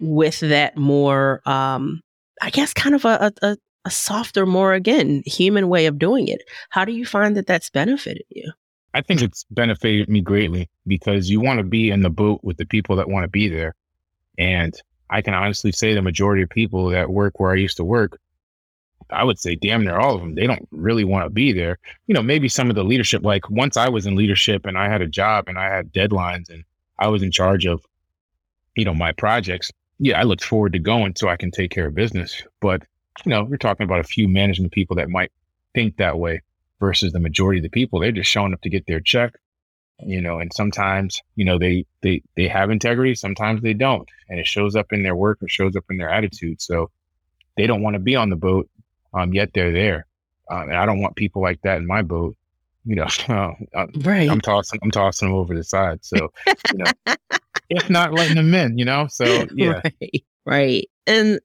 [0.00, 2.00] with that more, um,
[2.40, 6.42] I guess, kind of a, a, a softer, more again, human way of doing it.
[6.70, 8.50] How do you find that that's benefited you?
[8.94, 12.56] I think it's benefited me greatly because you want to be in the boat with
[12.56, 13.74] the people that want to be there.
[14.38, 14.74] And
[15.10, 18.18] I can honestly say the majority of people that work where I used to work,
[19.10, 21.78] I would say damn near all of them, they don't really want to be there.
[22.06, 24.88] You know, maybe some of the leadership, like once I was in leadership and I
[24.88, 26.64] had a job and I had deadlines and
[26.98, 27.84] I was in charge of,
[28.76, 29.70] you know, my projects.
[29.98, 32.42] Yeah, I looked forward to going so I can take care of business.
[32.60, 32.82] But
[33.24, 35.32] you know, we're talking about a few management people that might
[35.74, 36.42] think that way
[36.80, 38.00] versus the majority of the people.
[38.00, 39.34] They're just showing up to get their check,
[40.00, 43.14] you know, and sometimes, you know, they, they, they have integrity.
[43.14, 44.08] Sometimes they don't.
[44.28, 46.62] And it shows up in their work or shows up in their attitude.
[46.62, 46.90] So
[47.56, 48.68] they don't want to be on the boat.
[49.14, 50.06] Um, yet they're there.
[50.50, 52.36] Um, and I don't want people like that in my boat.
[52.84, 53.06] You know,
[53.74, 54.30] uh, right.
[54.30, 56.04] I'm tossing, I'm tossing them over the side.
[56.04, 57.14] So, you know,
[57.70, 59.06] if not letting them in, you know?
[59.10, 59.82] So yeah.
[59.84, 60.24] Right.
[60.46, 60.90] Right.
[61.06, 61.40] And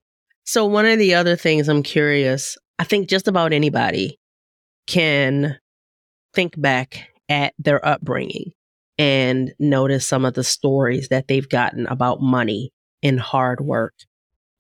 [0.45, 4.19] so, one of the other things I'm curious, I think just about anybody
[4.88, 5.58] can
[6.34, 8.52] think back at their upbringing
[8.97, 12.71] and notice some of the stories that they've gotten about money
[13.02, 13.93] and hard work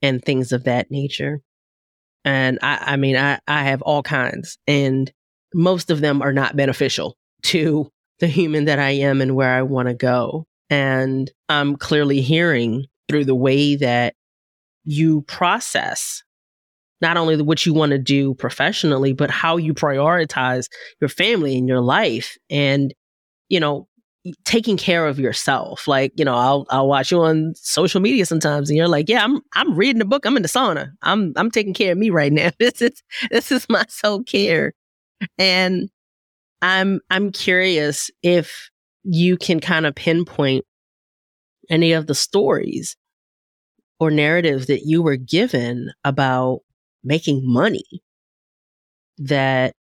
[0.01, 1.41] and things of that nature.
[2.25, 5.11] And I, I mean, I, I have all kinds, and
[5.53, 9.61] most of them are not beneficial to the human that I am and where I
[9.63, 10.45] want to go.
[10.69, 14.15] And I'm clearly hearing through the way that
[14.85, 16.23] you process
[17.01, 20.67] not only what you want to do professionally, but how you prioritize
[21.01, 22.93] your family and your life and,
[23.49, 23.87] you know,
[24.45, 25.87] taking care of yourself.
[25.87, 29.23] Like, you know, I'll I'll watch you on social media sometimes and you're like, yeah,
[29.23, 30.25] I'm I'm reading a book.
[30.25, 30.91] I'm in the sauna.
[31.01, 32.49] I'm I'm taking care of me right now.
[32.59, 34.73] This is this is my self care.
[35.37, 35.89] And
[36.61, 38.69] I'm I'm curious if
[39.03, 40.65] you can kind of pinpoint
[41.69, 42.95] any of the stories
[43.99, 46.59] or narratives that you were given about
[47.03, 47.83] making money
[49.17, 49.73] that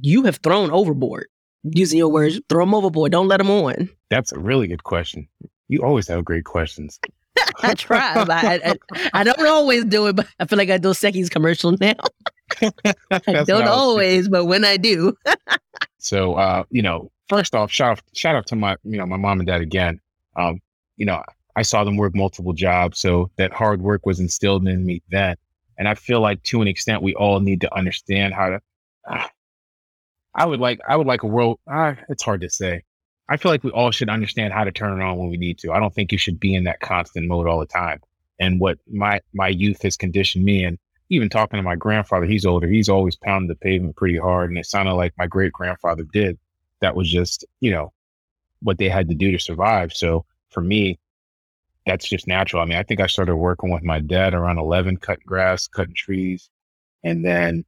[0.00, 1.26] you have thrown overboard.
[1.62, 3.12] Using your words, throw them overboard.
[3.12, 3.90] Don't let them on.
[4.08, 5.28] That's a really good question.
[5.68, 6.98] You always have great questions.
[7.62, 8.14] I try.
[8.16, 11.76] I, I, I, don't always do it, but I feel like I Dos Equis commercial
[11.80, 11.94] now.
[13.10, 15.16] I don't always, but when I do.
[15.98, 19.16] so, uh, you know, first off, shout out, shout out to my, you know, my
[19.16, 20.00] mom and dad again.
[20.36, 20.60] Um,
[20.96, 21.22] you know,
[21.56, 22.98] I saw them work multiple jobs.
[22.98, 25.36] So that hard work was instilled in me then.
[25.78, 28.60] And I feel like to an extent, we all need to understand how to,
[29.08, 29.26] uh,
[30.34, 32.84] I would like, I would like a world, uh, it's hard to say.
[33.28, 35.58] I feel like we all should understand how to turn it on when we need
[35.58, 35.72] to.
[35.72, 38.00] I don't think you should be in that constant mode all the time.
[38.40, 40.78] And what my, my youth has conditioned me and,
[41.10, 44.48] even talking to my grandfather, he's older, he's always pounding the pavement pretty hard.
[44.48, 46.38] And it sounded like my great grandfather did.
[46.80, 47.92] That was just, you know,
[48.62, 49.92] what they had to do to survive.
[49.92, 50.98] So for me,
[51.84, 52.62] that's just natural.
[52.62, 55.94] I mean, I think I started working with my dad around 11, cutting grass, cutting
[55.94, 56.48] trees.
[57.02, 57.64] And then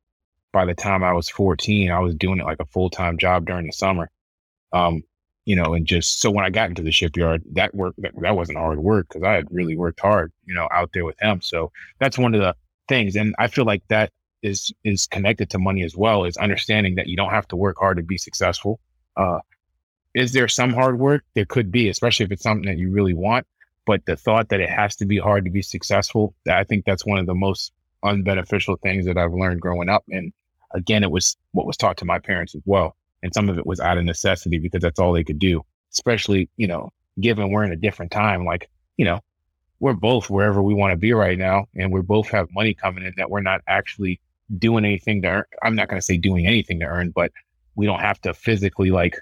[0.53, 3.47] by the time I was 14, I was doing it like a full time job
[3.47, 4.11] during the summer.
[4.73, 5.03] Um,
[5.45, 8.37] you know, and just so when I got into the shipyard, that work that, that
[8.37, 11.41] wasn't hard work because I had really worked hard, you know, out there with him.
[11.41, 12.55] So that's one of the
[12.89, 14.13] things, and I feel like that
[14.43, 16.25] is is connected to money as well.
[16.25, 18.79] Is understanding that you don't have to work hard to be successful.
[19.17, 19.41] Uh,
[20.15, 21.25] is there some hard work?
[21.35, 23.47] There could be, especially if it's something that you really want.
[23.85, 27.05] But the thought that it has to be hard to be successful, I think that's
[27.05, 27.73] one of the most
[28.05, 30.05] unbeneficial things that I've learned growing up.
[30.09, 30.33] And
[30.75, 32.97] again, it was what was taught to my parents as well.
[33.23, 36.49] And some of it was out of necessity because that's all they could do, especially,
[36.57, 38.45] you know, given we're in a different time.
[38.45, 39.21] Like, you know,
[39.81, 41.67] we're both wherever we want to be right now.
[41.77, 44.21] And we both have money coming in that we're not actually
[44.59, 45.45] doing anything to earn.
[45.63, 47.31] I'm not going to say doing anything to earn, but
[47.75, 49.17] we don't have to physically like,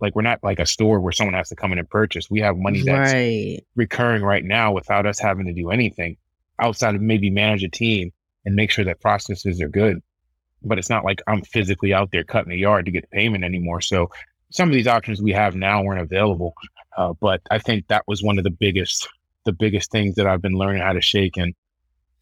[0.00, 2.28] like we're not like a store where someone has to come in and purchase.
[2.28, 3.64] We have money that's right.
[3.76, 6.16] recurring right now without us having to do anything
[6.58, 8.12] outside of maybe manage a team
[8.44, 10.00] and make sure that processes are good
[10.64, 13.80] but it's not like I'm physically out there cutting the yard to get payment anymore.
[13.80, 14.10] So
[14.50, 16.54] some of these options we have now weren't available.
[16.96, 19.08] Uh, but I think that was one of the biggest,
[19.44, 21.54] the biggest things that I've been learning how to shake and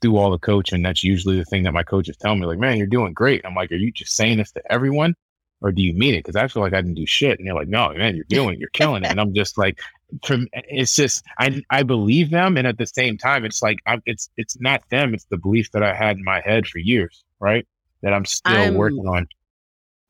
[0.00, 0.82] do all the coaching.
[0.82, 3.44] That's usually the thing that my coaches tell me, like, man, you're doing great.
[3.44, 5.14] I'm like, are you just saying this to everyone
[5.60, 6.24] or do you mean it?
[6.24, 7.38] Cause I feel like I didn't do shit.
[7.38, 9.10] And they're like, no, man, you're doing, you're killing it.
[9.10, 9.78] And I'm just like,
[10.24, 12.56] it's just, I, I believe them.
[12.56, 15.14] And at the same time, it's like, I'm, it's, it's not them.
[15.14, 17.24] It's the belief that I had in my head for years.
[17.38, 17.66] Right
[18.02, 19.26] that I'm still I'm, working on.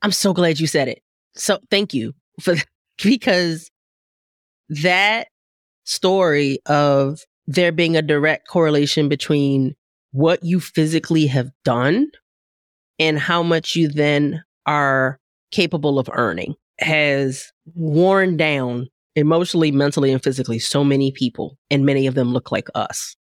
[0.02, 1.02] I'm so glad you said it.
[1.34, 2.56] So thank you for
[3.02, 3.70] because
[4.68, 5.28] that
[5.84, 9.74] story of there being a direct correlation between
[10.12, 12.06] what you physically have done
[12.98, 15.18] and how much you then are
[15.50, 21.58] capable of earning has worn down emotionally, mentally, and physically so many people.
[21.70, 23.16] And many of them look like us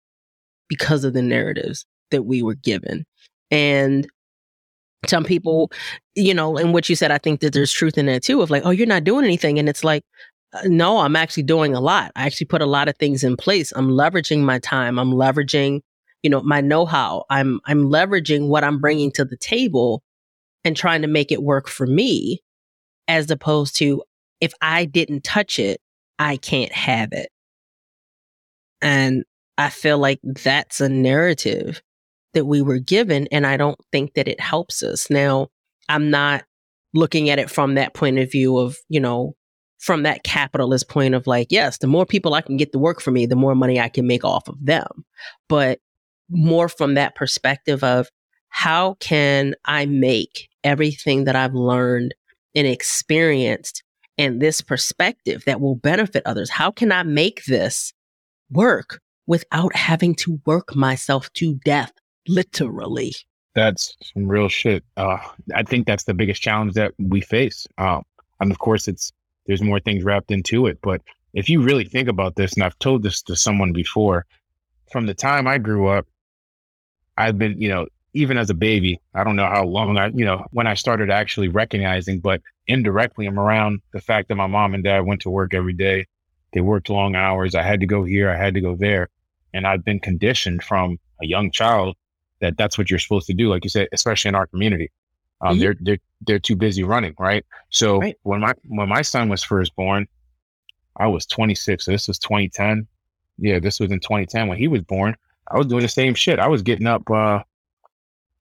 [0.69, 3.05] because of the narratives that we were given.
[3.51, 4.09] And
[5.07, 5.71] some people,
[6.15, 8.51] you know, and what you said, I think that there's truth in that too of
[8.51, 9.59] like, oh, you're not doing anything.
[9.59, 10.05] And it's like,
[10.53, 12.13] uh, no, I'm actually doing a lot.
[12.17, 13.73] I actually put a lot of things in place.
[13.75, 14.99] I'm leveraging my time.
[14.99, 15.81] I'm leveraging,
[16.23, 17.25] you know, my know-how.
[17.31, 20.03] I'm I'm leveraging what I'm bringing to the table
[20.65, 22.41] and trying to make it work for me
[23.09, 24.03] as opposed to
[24.41, 25.81] if I didn't touch it,
[26.19, 27.31] I can't have it.
[28.83, 29.25] And
[29.57, 31.83] I feel like that's a narrative
[32.35, 33.27] that we were given.
[33.33, 35.11] And I don't think that it helps us.
[35.11, 35.49] Now,
[35.89, 36.45] I'm not
[36.95, 39.35] looking at it from that point of view of, you know,
[39.79, 43.01] from that capitalist point of like, yes, the more people I can get to work
[43.01, 45.05] for me, the more money I can make off of them.
[45.49, 45.81] But
[46.29, 48.09] more from that perspective of
[48.51, 52.15] how can I make everything that I've learned
[52.55, 53.83] and experienced
[54.19, 56.51] and this perspective that will benefit others?
[56.51, 57.93] How can I make this
[58.51, 61.93] work without having to work myself to death
[62.31, 63.15] literally.
[63.55, 64.85] That's some real shit.
[64.97, 65.19] Uh,
[65.55, 67.67] I think that's the biggest challenge that we face.
[67.79, 68.03] Um,
[68.41, 69.13] and of course, it's
[69.47, 70.79] there's more things wrapped into it.
[70.83, 71.03] But
[71.35, 74.25] if you really think about this, and I've told this to someone before,
[74.93, 76.07] from the time I grew up,
[77.19, 80.25] I've been, you know, even as a baby, I don't know how long I, you
[80.25, 84.75] know, when I started actually recognizing, but indirectly, I'm around the fact that my mom
[84.75, 86.07] and dad went to work every day.
[86.53, 87.55] They worked long hours.
[87.55, 88.31] I had to go here.
[88.31, 89.09] I had to go there.
[89.53, 91.97] And I've been conditioned from a young child
[92.41, 93.49] that that's what you're supposed to do.
[93.49, 94.91] Like you said, especially in our community,
[95.41, 95.61] um, mm-hmm.
[95.61, 97.45] they're they're they're too busy running, right?
[97.71, 98.17] So right.
[98.23, 100.07] when my when my son was first born,
[100.97, 101.85] I was 26.
[101.85, 102.87] So this was 2010.
[103.39, 105.17] Yeah, this was in 2010 when he was born.
[105.51, 106.39] I was doing the same shit.
[106.39, 107.09] I was getting up.
[107.11, 107.43] uh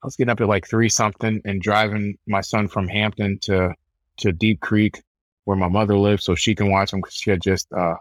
[0.02, 3.74] I was getting up at like three something and driving my son from Hampton to
[4.18, 5.02] to Deep Creek,
[5.46, 7.96] where my mother lives, so she can watch him because she had just uh,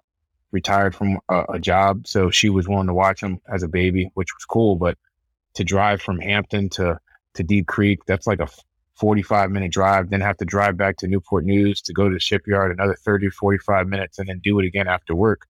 [0.53, 4.11] retired from a, a, job, so she was willing to watch him as a baby,
[4.15, 4.77] which was cool.
[4.77, 4.99] But
[5.59, 7.01] to drive from Hampton to
[7.35, 7.99] to Deep Creek.
[8.07, 8.49] That's like a
[8.95, 12.21] 45 minute drive, then have to drive back to Newport News to go to the
[12.21, 15.47] shipyard another 30 45 minutes and then do it again after work.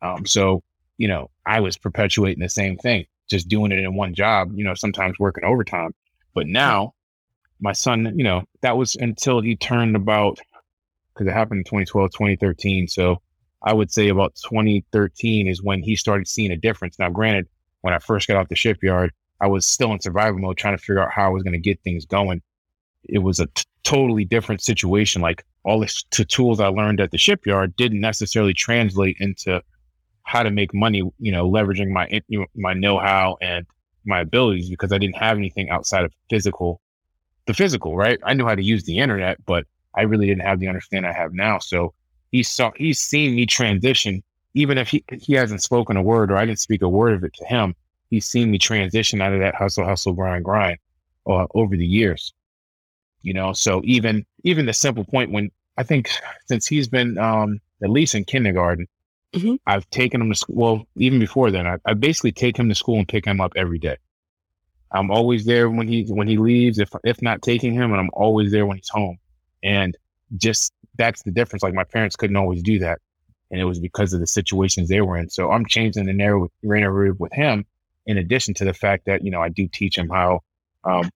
[0.00, 0.62] Um, so,
[0.96, 4.62] you know, I was perpetuating the same thing, just doing it in one job, you
[4.62, 5.92] know, sometimes working overtime.
[6.34, 6.94] But now
[7.60, 10.38] my son, you know, that was until he turned about,
[11.14, 12.86] because it happened in 2012, 2013.
[12.86, 13.20] So
[13.60, 16.96] I would say about 2013 is when he started seeing a difference.
[16.96, 17.48] Now, granted,
[17.80, 20.82] when I first got off the shipyard, I was still in survival mode, trying to
[20.82, 22.42] figure out how I was going to get things going.
[23.04, 25.22] It was a t- totally different situation.
[25.22, 29.62] Like all the t- tools I learned at the shipyard didn't necessarily translate into
[30.22, 31.02] how to make money.
[31.18, 32.20] You know, leveraging my
[32.54, 33.66] my know how and
[34.04, 36.80] my abilities because I didn't have anything outside of physical,
[37.46, 38.18] the physical, right?
[38.24, 41.14] I knew how to use the internet, but I really didn't have the understanding I
[41.14, 41.58] have now.
[41.58, 41.94] So
[42.32, 44.22] he saw, he's seen me transition,
[44.54, 47.24] even if he, he hasn't spoken a word or I didn't speak a word of
[47.24, 47.74] it to him.
[48.10, 50.78] He's seen me transition out of that hustle, hustle, grind, grind
[51.26, 52.32] uh, over the years.
[53.22, 56.08] You know, so even even the simple point when I think
[56.46, 58.86] since he's been um, at least in kindergarten,
[59.34, 59.56] mm-hmm.
[59.66, 60.56] I've taken him to school.
[60.56, 63.52] Well, even before then, I, I basically take him to school and pick him up
[63.56, 63.96] every day.
[64.90, 68.10] I'm always there when he when he leaves, if if not taking him, and I'm
[68.12, 69.18] always there when he's home.
[69.62, 69.96] And
[70.36, 71.62] just that's the difference.
[71.62, 73.00] Like my parents couldn't always do that,
[73.50, 75.28] and it was because of the situations they were in.
[75.28, 77.66] So I'm changing the narrative with, with him.
[78.08, 80.40] In addition to the fact that you know I do teach him how
[80.82, 81.10] um,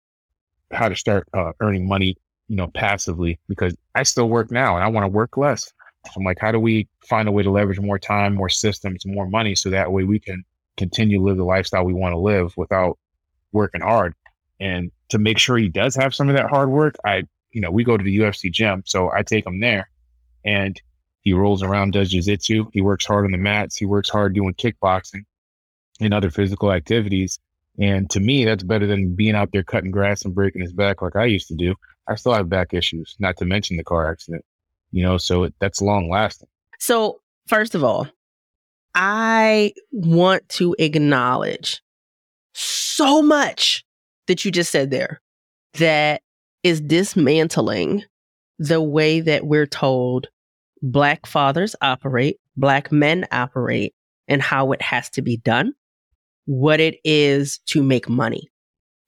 [0.72, 4.84] how to start uh, earning money, you know, passively because I still work now and
[4.84, 5.72] I want to work less.
[6.16, 9.28] I'm like, how do we find a way to leverage more time, more systems, more
[9.28, 10.44] money, so that way we can
[10.78, 12.98] continue to live the lifestyle we want to live without
[13.52, 14.14] working hard.
[14.60, 17.72] And to make sure he does have some of that hard work, I, you know,
[17.72, 19.90] we go to the UFC gym, so I take him there,
[20.46, 20.80] and
[21.22, 22.70] he rolls around, does jiu-jitsu.
[22.72, 23.76] He works hard on the mats.
[23.76, 25.26] He works hard doing kickboxing
[26.00, 27.40] and other physical activities.
[27.80, 31.02] And to me, that's better than being out there cutting grass and breaking his back
[31.02, 31.76] like I used to do.
[32.08, 34.44] I still have back issues, not to mention the car accident,
[34.92, 36.50] you know, so it, that's long lasting.
[36.80, 38.08] So, first of all,
[38.96, 41.82] I want to acknowledge
[42.54, 43.86] so much
[44.28, 45.22] that you just said there
[45.74, 46.22] that
[46.64, 48.04] is dismantling
[48.58, 50.28] the way that we're told
[50.82, 53.94] Black fathers operate, Black men operate,
[54.28, 55.74] and how it has to be done
[56.50, 58.50] what it is to make money.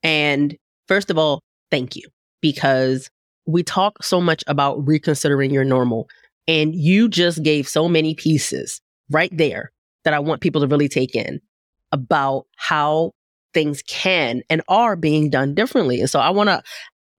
[0.03, 0.55] And
[0.87, 2.03] first of all, thank you
[2.39, 3.09] because
[3.47, 6.07] we talk so much about reconsidering your normal
[6.47, 9.71] and you just gave so many pieces right there
[10.03, 11.41] that I want people to really take in
[11.91, 13.13] about how
[13.55, 15.99] things can and are being done differently.
[15.99, 16.61] And so I want to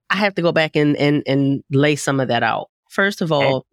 [0.09, 2.71] I have to go back and and and lay some of that out.
[2.91, 3.67] First of all,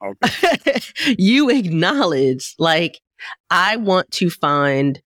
[0.00, 0.78] oh, okay.
[1.18, 3.00] you acknowledge like
[3.50, 5.02] I want to find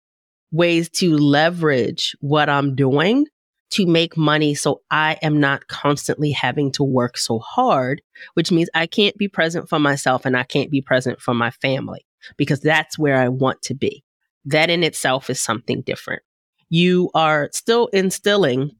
[0.51, 3.25] ways to leverage what I'm doing
[3.69, 8.01] to make money so I am not constantly having to work so hard,
[8.33, 11.51] which means I can't be present for myself and I can't be present for my
[11.51, 12.05] family
[12.37, 14.03] because that's where I want to be.
[14.45, 16.23] That in itself is something different.
[16.69, 18.71] You are still instilling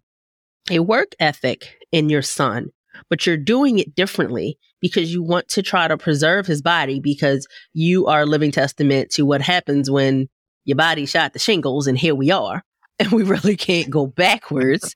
[0.69, 2.69] a work ethic in your son,
[3.09, 7.47] but you're doing it differently because you want to try to preserve his body because
[7.73, 10.29] you are living testament to what happens when
[10.67, 12.63] your body shot the shingles and here we are.
[12.99, 14.95] And we really can't go backwards.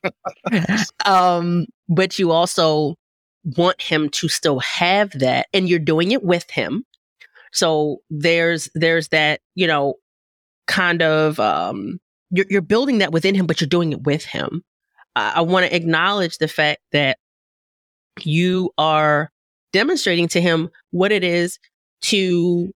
[1.05, 2.95] Um but you also
[3.43, 6.83] want him to still have that and you're doing it with him.
[7.51, 9.95] So there's there's that you know
[10.67, 11.99] kind of um
[12.31, 14.63] you're, you're building that within him but you're doing it with him.
[15.15, 17.19] I, I want to acknowledge the fact that
[18.23, 19.31] you are
[19.73, 21.59] demonstrating to him what it is
[22.01, 22.73] to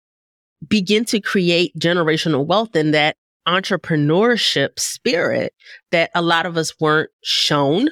[0.68, 5.52] begin to create generational wealth in that entrepreneurship spirit
[5.90, 7.88] that a lot of us weren't shown.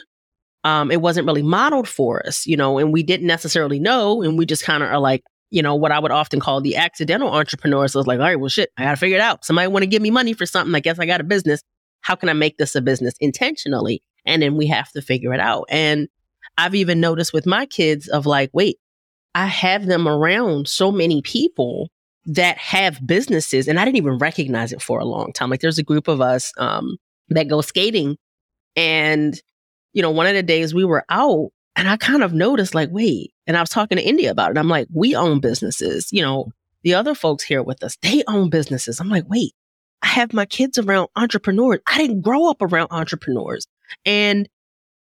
[0.65, 4.23] Um, it wasn't really modeled for us, you know, and we didn't necessarily know.
[4.23, 6.77] And we just kind of are like, you know, what I would often call the
[6.77, 7.93] accidental entrepreneurs.
[7.93, 9.45] So it's like, all right, well, shit, I got to figure it out.
[9.45, 10.75] Somebody want to give me money for something.
[10.75, 11.63] I guess I got a business.
[12.01, 14.03] How can I make this a business intentionally?
[14.25, 15.67] And then we have to figure it out.
[15.69, 16.09] And
[16.57, 18.79] I've even noticed with my kids of like, wait,
[19.35, 21.91] I have them around so many people
[22.25, 25.51] that have businesses and I didn't even recognize it for a long time.
[25.51, 26.97] Like there's a group of us um,
[27.29, 28.17] that go skating
[28.77, 29.41] and
[29.93, 32.91] you know, one of the days we were out and I kind of noticed like,
[32.93, 34.59] wait, and I was talking to India about it.
[34.59, 36.09] I'm like, we own businesses.
[36.13, 39.01] You know, the other folks here with us, they own businesses.
[39.01, 39.53] I'm like, wait,
[40.03, 41.81] I have my kids around entrepreneurs.
[41.87, 43.67] I didn't grow up around entrepreneurs.
[44.05, 44.49] And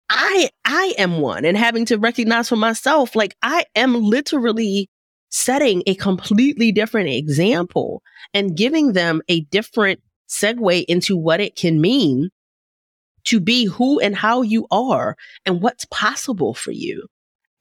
[0.09, 4.88] I I am one and having to recognize for myself like I am literally
[5.31, 11.81] setting a completely different example and giving them a different segue into what it can
[11.81, 12.31] mean
[13.25, 17.07] to be who and how you are and what's possible for you.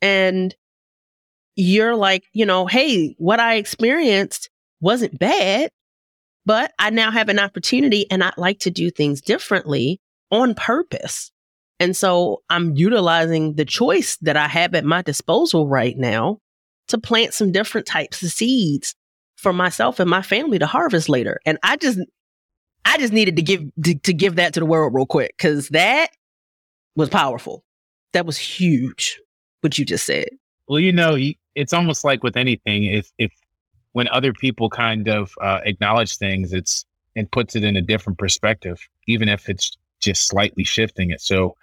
[0.01, 0.55] And
[1.55, 4.49] you're like, you know, hey, what I experienced
[4.81, 5.71] wasn't bad,
[6.45, 9.99] but I now have an opportunity and I'd like to do things differently
[10.31, 11.31] on purpose.
[11.79, 16.39] And so I'm utilizing the choice that I have at my disposal right now
[16.87, 18.95] to plant some different types of seeds
[19.35, 21.39] for myself and my family to harvest later.
[21.45, 21.99] And I just,
[22.85, 25.69] I just needed to give to, to give that to the world real quick because
[25.69, 26.09] that
[26.95, 27.63] was powerful.
[28.13, 29.19] That was huge.
[29.61, 30.29] What you just said.
[30.67, 31.17] Well, you know,
[31.55, 33.31] it's almost like with anything, if if
[33.93, 38.19] when other people kind of uh, acknowledge things, it's and puts it in a different
[38.19, 41.21] perspective, even if it's just slightly shifting it.
[41.21, 41.55] So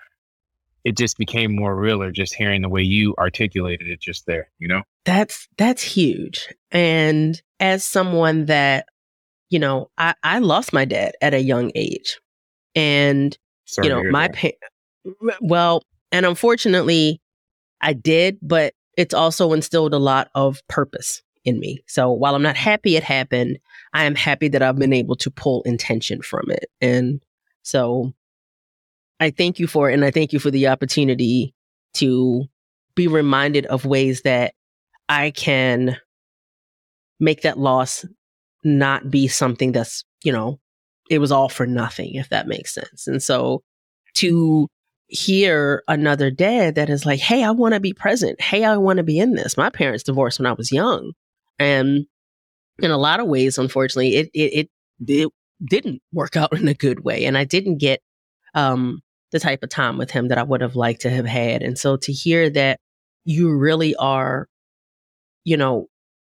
[0.84, 4.68] it just became more realer just hearing the way you articulated it just there, you
[4.68, 4.82] know?
[5.04, 6.48] That's that's huge.
[6.70, 8.86] And as someone that,
[9.50, 12.18] you know, I, I lost my dad at a young age.
[12.74, 14.48] And Sorry you know, my pa-
[15.40, 17.20] well, and unfortunately
[17.80, 21.82] I did, but it's also instilled a lot of purpose in me.
[21.86, 23.58] So while I'm not happy it happened,
[23.92, 26.66] I am happy that I've been able to pull intention from it.
[26.80, 27.22] And
[27.62, 28.12] so
[29.22, 29.94] I thank you for it.
[29.94, 31.54] And I thank you for the opportunity
[31.94, 32.44] to
[32.96, 34.52] be reminded of ways that
[35.08, 35.96] I can
[37.20, 38.04] make that loss
[38.64, 40.58] not be something that's, you know,
[41.08, 43.06] it was all for nothing, if that makes sense.
[43.06, 43.62] And so
[44.14, 44.66] to
[45.06, 48.40] hear another dad that is like, Hey, I want to be present.
[48.40, 49.56] Hey, I want to be in this.
[49.56, 51.12] My parents divorced when I was young.
[51.60, 52.06] And
[52.80, 54.70] in a lot of ways, unfortunately, it, it, it,
[55.06, 55.32] it
[55.64, 57.24] didn't work out in a good way.
[57.24, 58.00] And I didn't get,
[58.54, 59.00] um,
[59.32, 61.62] the type of time with him that I would have liked to have had.
[61.62, 62.78] And so to hear that
[63.24, 64.48] you really are,
[65.44, 65.88] you know,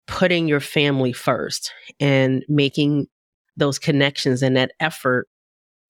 [0.08, 3.08] putting your family first and making
[3.58, 5.28] those connections and that effort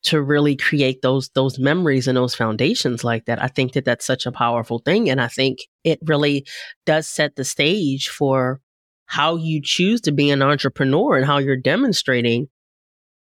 [0.03, 4.05] to really create those those memories and those foundations like that i think that that's
[4.05, 6.45] such a powerful thing and i think it really
[6.85, 8.59] does set the stage for
[9.05, 12.47] how you choose to be an entrepreneur and how you're demonstrating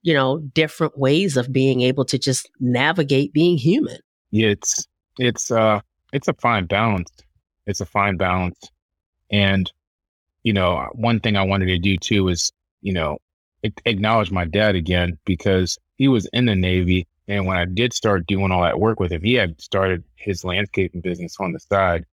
[0.03, 3.99] you know, different ways of being able to just navigate being human.
[4.31, 4.87] Yeah, it's
[5.19, 5.81] it's uh
[6.13, 7.11] it's a fine balance.
[7.67, 8.59] It's a fine balance.
[9.31, 9.71] And
[10.43, 13.19] you know, one thing I wanted to do too is, you know,
[13.85, 18.27] acknowledge my dad again because he was in the Navy and when I did start
[18.27, 22.07] doing all that work with him, he had started his landscaping business on the side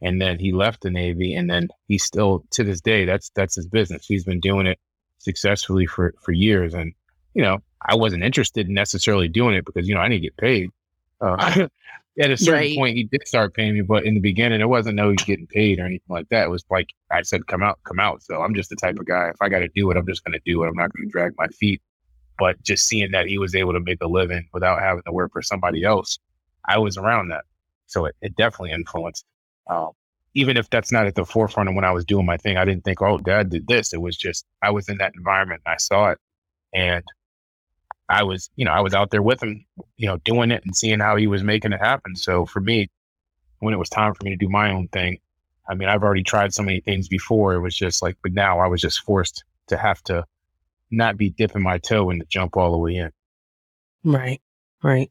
[0.00, 3.56] and then he left the Navy and then he still to this day that's that's
[3.56, 4.06] his business.
[4.06, 4.78] He's been doing it
[5.18, 6.94] successfully for for years and
[7.34, 10.36] you know, I wasn't interested in necessarily doing it because, you know, I didn't get
[10.36, 10.70] paid.
[11.20, 11.68] Uh,
[12.20, 12.76] at a certain right.
[12.76, 15.46] point, he did start paying me, but in the beginning, it wasn't no he's getting
[15.46, 16.44] paid or anything like that.
[16.44, 18.22] It was like I said, come out, come out.
[18.22, 19.28] So I'm just the type of guy.
[19.28, 20.68] If I got to do it, I'm just going to do it.
[20.68, 21.82] I'm not going to drag my feet.
[22.38, 25.32] But just seeing that he was able to make a living without having to work
[25.32, 26.18] for somebody else,
[26.68, 27.44] I was around that.
[27.86, 29.24] So it, it definitely influenced.
[29.68, 29.90] Um,
[30.34, 32.64] even if that's not at the forefront of when I was doing my thing, I
[32.64, 33.92] didn't think, oh, dad did this.
[33.92, 36.18] It was just I was in that environment and I saw it.
[36.72, 37.04] And
[38.08, 39.64] I was, you know, I was out there with him,
[39.96, 42.16] you know, doing it and seeing how he was making it happen.
[42.16, 42.90] So for me,
[43.60, 45.18] when it was time for me to do my own thing,
[45.68, 47.54] I mean, I've already tried so many things before.
[47.54, 50.24] It was just like, but now I was just forced to have to
[50.90, 53.10] not be dipping my toe and to jump all the way in.
[54.04, 54.40] Right.
[54.82, 55.10] Right.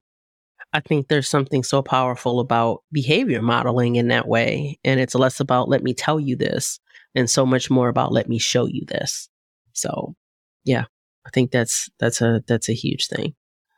[0.72, 4.80] I think there's something so powerful about behavior modeling in that way.
[4.84, 6.80] And it's less about let me tell you this
[7.16, 9.30] and so much more about let me show you this.
[9.74, 10.16] So
[10.64, 10.86] yeah,
[11.26, 13.36] I think that's that's a that's a huge thing.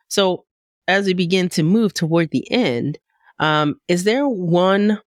[0.08, 0.46] So
[0.88, 3.00] as we begin to move toward the end,
[3.40, 5.00] um, is there one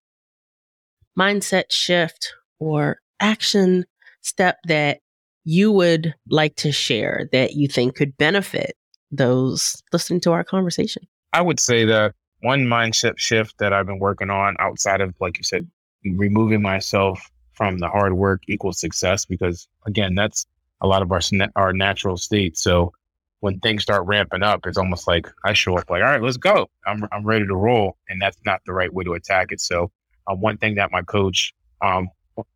[1.17, 3.85] mindset shift or action
[4.21, 4.99] step that
[5.43, 8.75] you would like to share that you think could benefit
[9.11, 11.03] those listening to our conversation?
[11.33, 15.37] I would say that one mindset shift that I've been working on outside of, like
[15.37, 15.67] you said,
[16.05, 20.45] removing myself from the hard work equals success, because again, that's
[20.81, 21.21] a lot of our
[21.55, 22.57] our natural state.
[22.57, 22.93] So
[23.41, 26.37] when things start ramping up, it's almost like I show up like, all right, let's
[26.37, 26.69] go.
[26.85, 29.61] I'm I'm ready to roll, and that's not the right way to attack it.
[29.61, 29.91] So
[30.27, 32.09] uh, one thing that my coach um,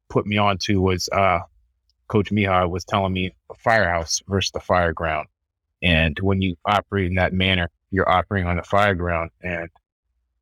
[0.09, 1.39] put me on to was uh,
[2.07, 5.27] Coach Miha was telling me firehouse versus the fire ground,
[5.81, 9.69] and when you operate in that manner, you're operating on the fire ground, and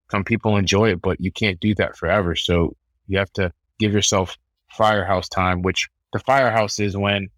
[0.09, 2.35] some people enjoy it, but you can't do that forever.
[2.35, 2.75] So
[3.07, 4.37] you have to give yourself
[4.69, 7.29] firehouse time, which the firehouse is when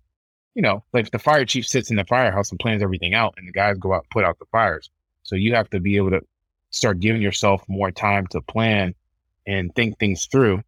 [0.55, 3.47] you know, like the fire chief sits in the firehouse and plans everything out, and
[3.47, 4.89] the guys go out and put out the fires.
[5.23, 6.21] So you have to be able to
[6.69, 8.95] start giving yourself more time to plan
[9.45, 10.61] and think things through,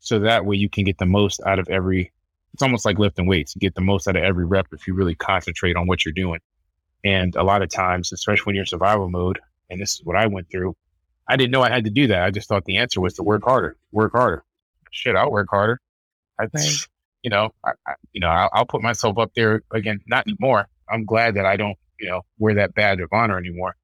[0.00, 2.12] so that way you can get the most out of every.
[2.54, 3.54] It's almost like lifting weights.
[3.54, 6.12] You get the most out of every rep if you really concentrate on what you're
[6.12, 6.40] doing.
[7.04, 10.16] And a lot of times, especially when you're in survival mode, and this is what
[10.16, 10.74] I went through,
[11.28, 12.22] I didn't know I had to do that.
[12.22, 14.42] I just thought the answer was to work harder, work harder.
[14.90, 15.80] Shit, I'll work harder.
[16.40, 16.88] I, right
[17.26, 20.00] you know, I, I, you know, I'll, I'll, put myself up there again.
[20.06, 20.68] Not anymore.
[20.88, 23.74] I'm glad that I don't, you know, wear that badge of honor anymore.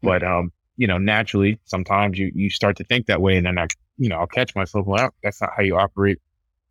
[0.00, 3.58] But um, you know, naturally, sometimes you you start to think that way, and then
[3.58, 3.66] I,
[3.98, 4.86] you know, I'll catch myself.
[4.86, 6.22] Well, that's not how you operate.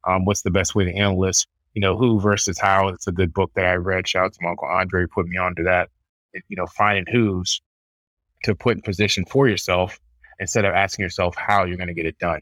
[0.03, 1.45] Um, what's the best way to handle this?
[1.76, 2.88] You know, who versus how.
[2.88, 4.07] It's a good book that I read.
[4.07, 5.89] Shout out to my uncle Andre, put me onto that.
[6.34, 7.61] You know, finding who's
[8.45, 9.99] to put in position for yourself
[10.39, 12.41] instead of asking yourself how you're going to get it done.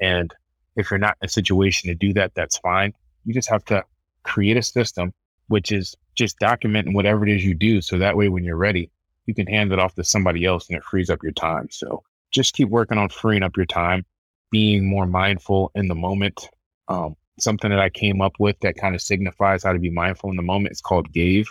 [0.00, 0.32] And
[0.76, 2.94] if you're not in a situation to do that, that's fine.
[3.24, 3.84] You just have to
[4.22, 5.12] create a system,
[5.48, 7.80] which is just documenting whatever it is you do.
[7.80, 8.90] So that way, when you're ready,
[9.26, 11.68] you can hand it off to somebody else and it frees up your time.
[11.70, 14.04] So just keep working on freeing up your time,
[14.50, 16.48] being more mindful in the moment.
[16.88, 20.30] Um, something that I came up with that kind of signifies how to be mindful
[20.30, 21.46] in the moment is called GAVE,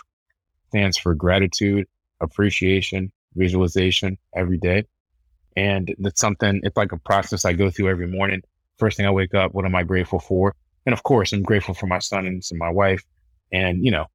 [0.68, 1.86] stands for gratitude,
[2.20, 4.84] appreciation, visualization every day.
[5.56, 8.42] And that's something, it's like a process I go through every morning.
[8.76, 10.54] First thing I wake up, what am I grateful for?
[10.88, 13.04] And of course, I'm grateful for my son and my wife.
[13.52, 14.06] And, you know,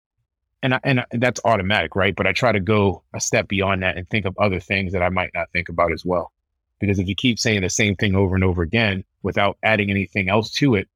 [0.63, 2.15] and I, and that's automatic, right?
[2.15, 5.03] But I try to go a step beyond that and think of other things that
[5.03, 6.31] I might not think about as well.
[6.79, 10.29] Because if you keep saying the same thing over and over again without adding anything
[10.29, 10.87] else to it,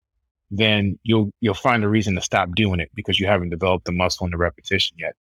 [0.49, 3.91] then you'll you'll find a reason to stop doing it because you haven't developed the
[3.91, 5.13] muscle and the repetition yet.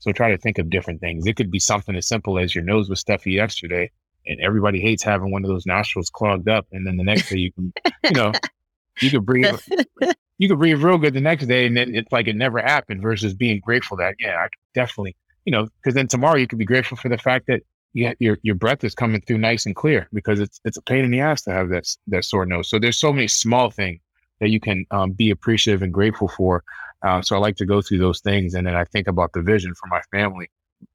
[0.00, 1.26] So try to think of different things.
[1.26, 3.90] It could be something as simple as your nose was stuffy yesterday,
[4.26, 7.38] and everybody hates having one of those nostrils clogged up, and then the next day
[7.38, 7.72] you can,
[8.04, 8.32] you know,
[9.00, 9.58] you could breathe,
[10.38, 13.02] you could breathe real good the next day, and then it's like it never happened.
[13.02, 16.64] Versus being grateful that yeah, I definitely, you know, because then tomorrow you could be
[16.64, 17.62] grateful for the fact that
[17.94, 21.04] yeah, your your breath is coming through nice and clear because it's it's a pain
[21.04, 22.68] in the ass to have that that sore nose.
[22.68, 24.00] So there's so many small things
[24.40, 26.64] that you can um, be appreciative and grateful for.
[27.02, 29.42] Uh, so I like to go through those things, and then I think about the
[29.42, 30.50] vision for my family,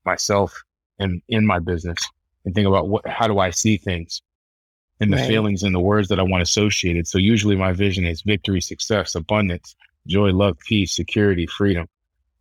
[0.06, 0.62] myself,
[1.00, 1.98] and in my business,
[2.44, 4.22] and think about what how do I see things,
[5.00, 5.28] and the right.
[5.28, 7.08] feelings and the words that I want associated.
[7.08, 9.76] So usually my vision is victory, success, abundance,
[10.08, 11.88] joy, love, peace, security, freedom.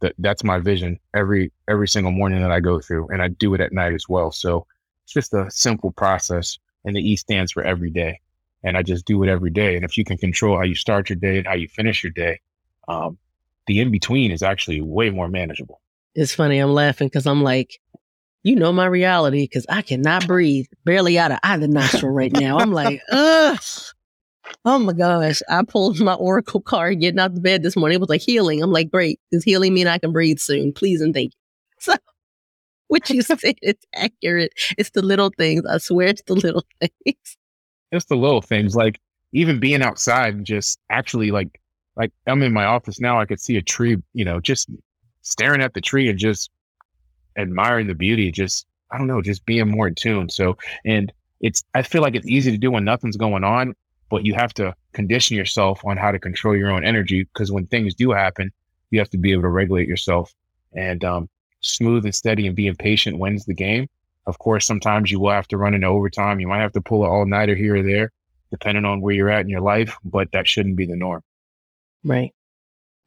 [0.00, 3.54] That that's my vision every every single morning that I go through, and I do
[3.54, 4.30] it at night as well.
[4.30, 4.66] So
[5.04, 8.20] it's just a simple process, and the E stands for every day
[8.62, 9.76] and I just do it every day.
[9.76, 12.12] And if you can control how you start your day and how you finish your
[12.12, 12.40] day,
[12.88, 13.18] um,
[13.66, 15.80] the in between is actually way more manageable.
[16.14, 16.58] It's funny.
[16.58, 17.80] I'm laughing because I'm like,
[18.48, 22.58] you know my reality because I cannot breathe barely out of either nostril right now.
[22.58, 23.60] I'm like, ugh.
[24.64, 25.42] Oh my gosh.
[25.50, 27.96] I pulled my Oracle card getting out of bed this morning.
[27.96, 28.62] It was like healing.
[28.62, 29.20] I'm like, great.
[29.30, 30.72] Does healing mean I can breathe soon?
[30.72, 31.38] Please and thank you.
[31.80, 31.96] So
[32.88, 34.52] what you said is accurate.
[34.78, 35.66] It's the little things.
[35.66, 37.36] I swear it's the little things
[37.92, 39.00] it's the little things like
[39.32, 41.60] even being outside and just actually like
[41.96, 44.70] like I'm in my office now, I could see a tree, you know, just
[45.22, 46.48] staring at the tree and just
[47.36, 50.28] admiring the beauty, just I don't know, just being more in tune.
[50.30, 53.74] So and it's I feel like it's easy to do when nothing's going on,
[54.10, 57.66] but you have to condition yourself on how to control your own energy because when
[57.66, 58.50] things do happen,
[58.90, 60.34] you have to be able to regulate yourself.
[60.74, 61.28] And um,
[61.60, 63.88] smooth and steady and being patient wins the game.
[64.26, 66.40] Of course, sometimes you will have to run into overtime.
[66.40, 68.12] You might have to pull an all nighter here or there,
[68.50, 71.22] depending on where you're at in your life, but that shouldn't be the norm.
[72.04, 72.34] Right.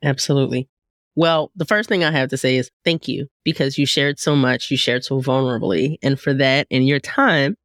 [0.04, 0.68] Absolutely.
[1.16, 4.36] Well, the first thing I have to say is thank you because you shared so
[4.36, 4.72] much.
[4.72, 5.98] You shared so vulnerably.
[6.02, 7.58] And for that and your time,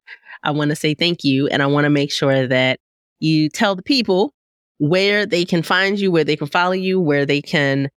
[0.43, 1.47] I want to say thank you.
[1.47, 2.79] And I want to make sure that
[3.19, 4.33] you tell the people
[4.79, 7.89] where they can find you, where they can follow you, where they can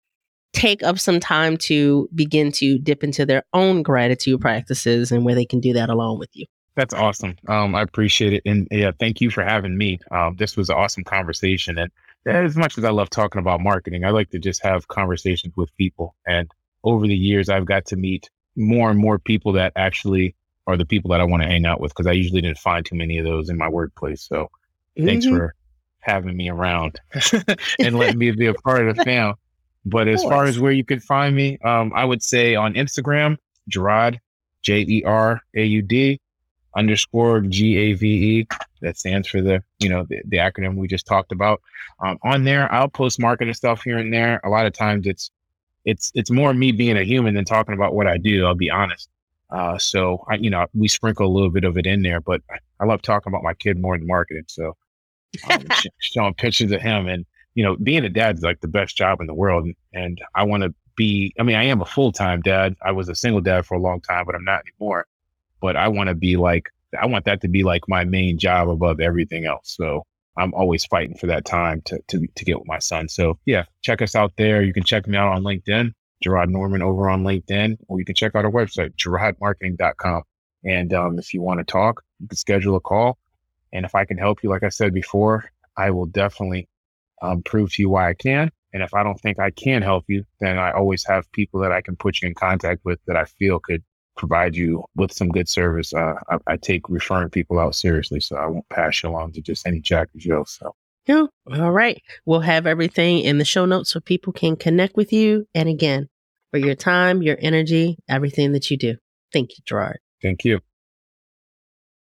[0.53, 5.35] take up some time to begin to dip into their own gratitude practices and where
[5.35, 6.47] they can do that along with you.
[6.75, 7.37] That's awesome.
[7.49, 8.43] Um, I appreciate it.
[8.47, 9.99] And yeah, thank you for having me.
[10.13, 11.77] Um, this was an awesome conversation.
[11.77, 11.91] And
[12.27, 15.75] as much as I love talking about marketing, I like to just have conversations with
[15.77, 16.15] people.
[16.27, 16.51] And
[16.85, 20.35] over the years, I've got to meet more and more people that actually
[20.67, 22.85] are the people that I want to hang out with because I usually didn't find
[22.85, 24.23] too many of those in my workplace.
[24.23, 24.45] So
[24.99, 25.07] mm-hmm.
[25.07, 25.55] thanks for
[26.01, 27.01] having me around
[27.79, 29.35] and letting me be a part of the fam.
[29.85, 33.37] But as far as where you could find me, um, I would say on Instagram,
[33.71, 34.19] Jeraud,
[34.63, 36.21] J E R A U D
[36.79, 38.07] underscore G A V
[38.41, 38.47] E.
[38.81, 41.61] That stands for the, you know, the, the acronym we just talked about.
[42.01, 44.41] Um, on there, I'll post marketing stuff here and there.
[44.45, 45.31] A lot of times it's,
[45.85, 48.47] it's, it's more me being a human than talking about what I do.
[48.47, 49.09] I'll be honest.
[49.51, 52.43] Uh, so I, you know, we sprinkle a little bit of it in there, but
[52.81, 54.45] I love talking about my kid more than marketing.
[54.47, 54.77] So
[55.51, 55.65] um,
[55.99, 57.25] showing pictures of him and,
[57.55, 59.65] you know, being a dad is like the best job in the world.
[59.65, 62.77] And, and I want to be, I mean, I am a full time dad.
[62.85, 65.07] I was a single dad for a long time, but I'm not anymore.
[65.61, 66.69] But I want to be like,
[67.01, 69.75] I want that to be like my main job above everything else.
[69.77, 70.05] So
[70.37, 73.09] I'm always fighting for that time to, to, to get with my son.
[73.09, 74.63] So yeah, check us out there.
[74.63, 75.93] You can check me out on LinkedIn,
[76.25, 80.23] Jeraud Norman over on LinkedIn, or you can check out our website, jeraudmarketing.com.
[80.65, 83.19] And um, if you want to talk, you can schedule a call.
[83.73, 86.69] And if I can help you, like I said before, I will definitely
[87.21, 88.51] um, prove to you why I can.
[88.73, 91.73] And if I don't think I can help you, then I always have people that
[91.73, 93.83] I can put you in contact with that I feel could
[94.19, 95.95] provide you with some good service.
[95.95, 99.41] Uh, I, I, take referring people out seriously, so I won't pass you along to
[99.41, 100.45] just any Jack or Jill.
[100.45, 100.75] So.
[101.07, 101.27] Yeah.
[101.55, 102.03] All right.
[102.27, 105.47] We'll have everything in the show notes so people can connect with you.
[105.55, 106.09] And again,
[106.51, 108.97] for your time, your energy, everything that you do.
[109.33, 109.97] Thank you, Jeraud.
[110.21, 110.61] Thank you.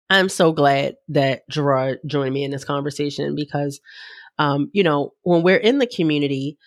[0.10, 3.80] I'm so glad that Jeraud joined me in this conversation because
[4.40, 6.58] um, you know, when we're in the community,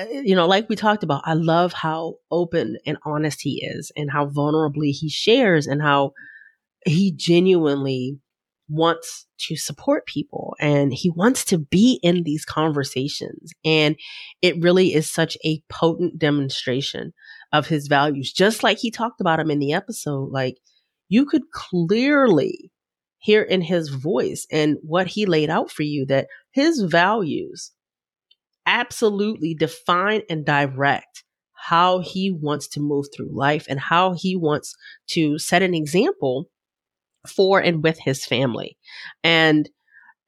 [0.00, 3.92] Uh, you know, like we talked about, I love how open and honest he is
[3.96, 6.12] and how vulnerably he shares and how
[6.86, 8.18] he genuinely
[8.68, 13.52] wants to support people and he wants to be in these conversations.
[13.64, 13.96] And
[14.42, 17.12] it really is such a potent demonstration
[17.52, 20.30] of his values, just like he talked about him in the episode.
[20.30, 20.58] Like
[21.08, 22.70] you could clearly
[23.18, 27.72] hear in his voice and what he laid out for you that his values
[28.70, 34.74] absolutely define and direct how he wants to move through life and how he wants
[35.08, 36.46] to set an example
[37.28, 38.78] for and with his family.
[39.22, 39.68] And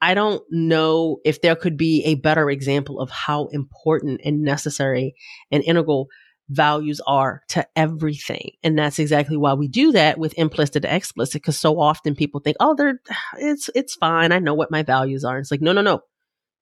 [0.02, 5.14] I don't know if there could be a better example of how important and necessary
[5.50, 6.08] and integral
[6.48, 8.50] values are to everything.
[8.62, 12.40] And that's exactly why we do that with implicit to explicit, because so often people
[12.40, 13.00] think, oh, they're
[13.38, 14.32] it's it's fine.
[14.32, 15.38] I know what my values are.
[15.38, 16.00] it's like, no, no, no.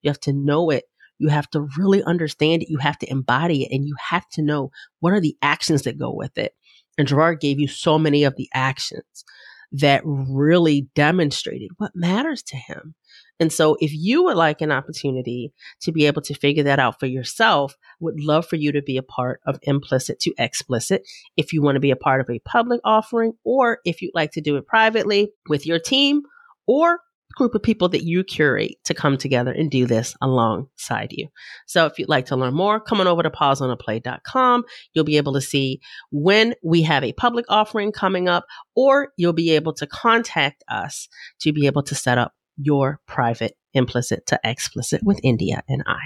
[0.02, 0.84] You have to know it.
[1.20, 2.70] You have to really understand it.
[2.70, 5.98] You have to embody it and you have to know what are the actions that
[5.98, 6.54] go with it.
[6.98, 9.24] And Jeraud gave you so many of the actions
[9.72, 12.94] that really demonstrated what matters to him.
[13.38, 15.52] And so if you would like an opportunity
[15.82, 18.96] to be able to figure that out for yourself, would love for you to be
[18.96, 21.02] a part of implicit to explicit.
[21.36, 24.32] If you want to be a part of a public offering or if you'd like
[24.32, 26.22] to do it privately with your team
[26.66, 27.00] or
[27.34, 31.28] group of people that you curate to come together and do this alongside you.
[31.66, 34.64] So if you'd like to learn more, come on over to pauseontheplay.com.
[34.92, 39.32] You'll be able to see when we have a public offering coming up, or you'll
[39.32, 41.08] be able to contact us
[41.40, 46.00] to be able to set up your private implicit to explicit with India and I.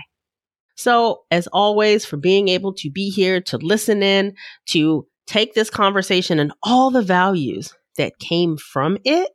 [0.77, 4.35] So as always, for being able to be here, to listen in,
[4.70, 9.31] to take this conversation and all the values that came from it,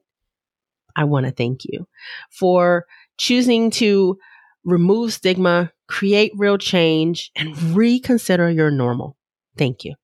[1.00, 1.88] I want to thank you
[2.30, 2.86] for
[3.18, 4.18] choosing to
[4.66, 9.16] remove stigma, create real change, and reconsider your normal.
[9.58, 9.95] Thank you.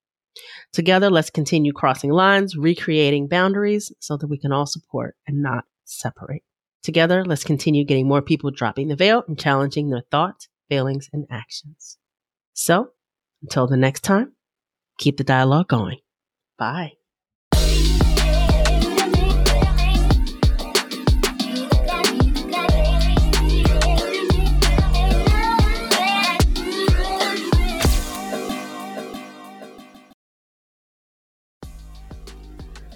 [0.72, 5.66] Together, let's continue crossing lines, recreating boundaries so that we can all support and not
[5.84, 6.44] separate.
[6.82, 11.26] Together, let's continue getting more people dropping the veil and challenging their thoughts, feelings, and
[11.30, 11.98] actions.
[12.54, 12.92] So,
[13.42, 14.32] until the next time,
[14.98, 15.98] keep the dialogue going.
[16.58, 16.94] Bye.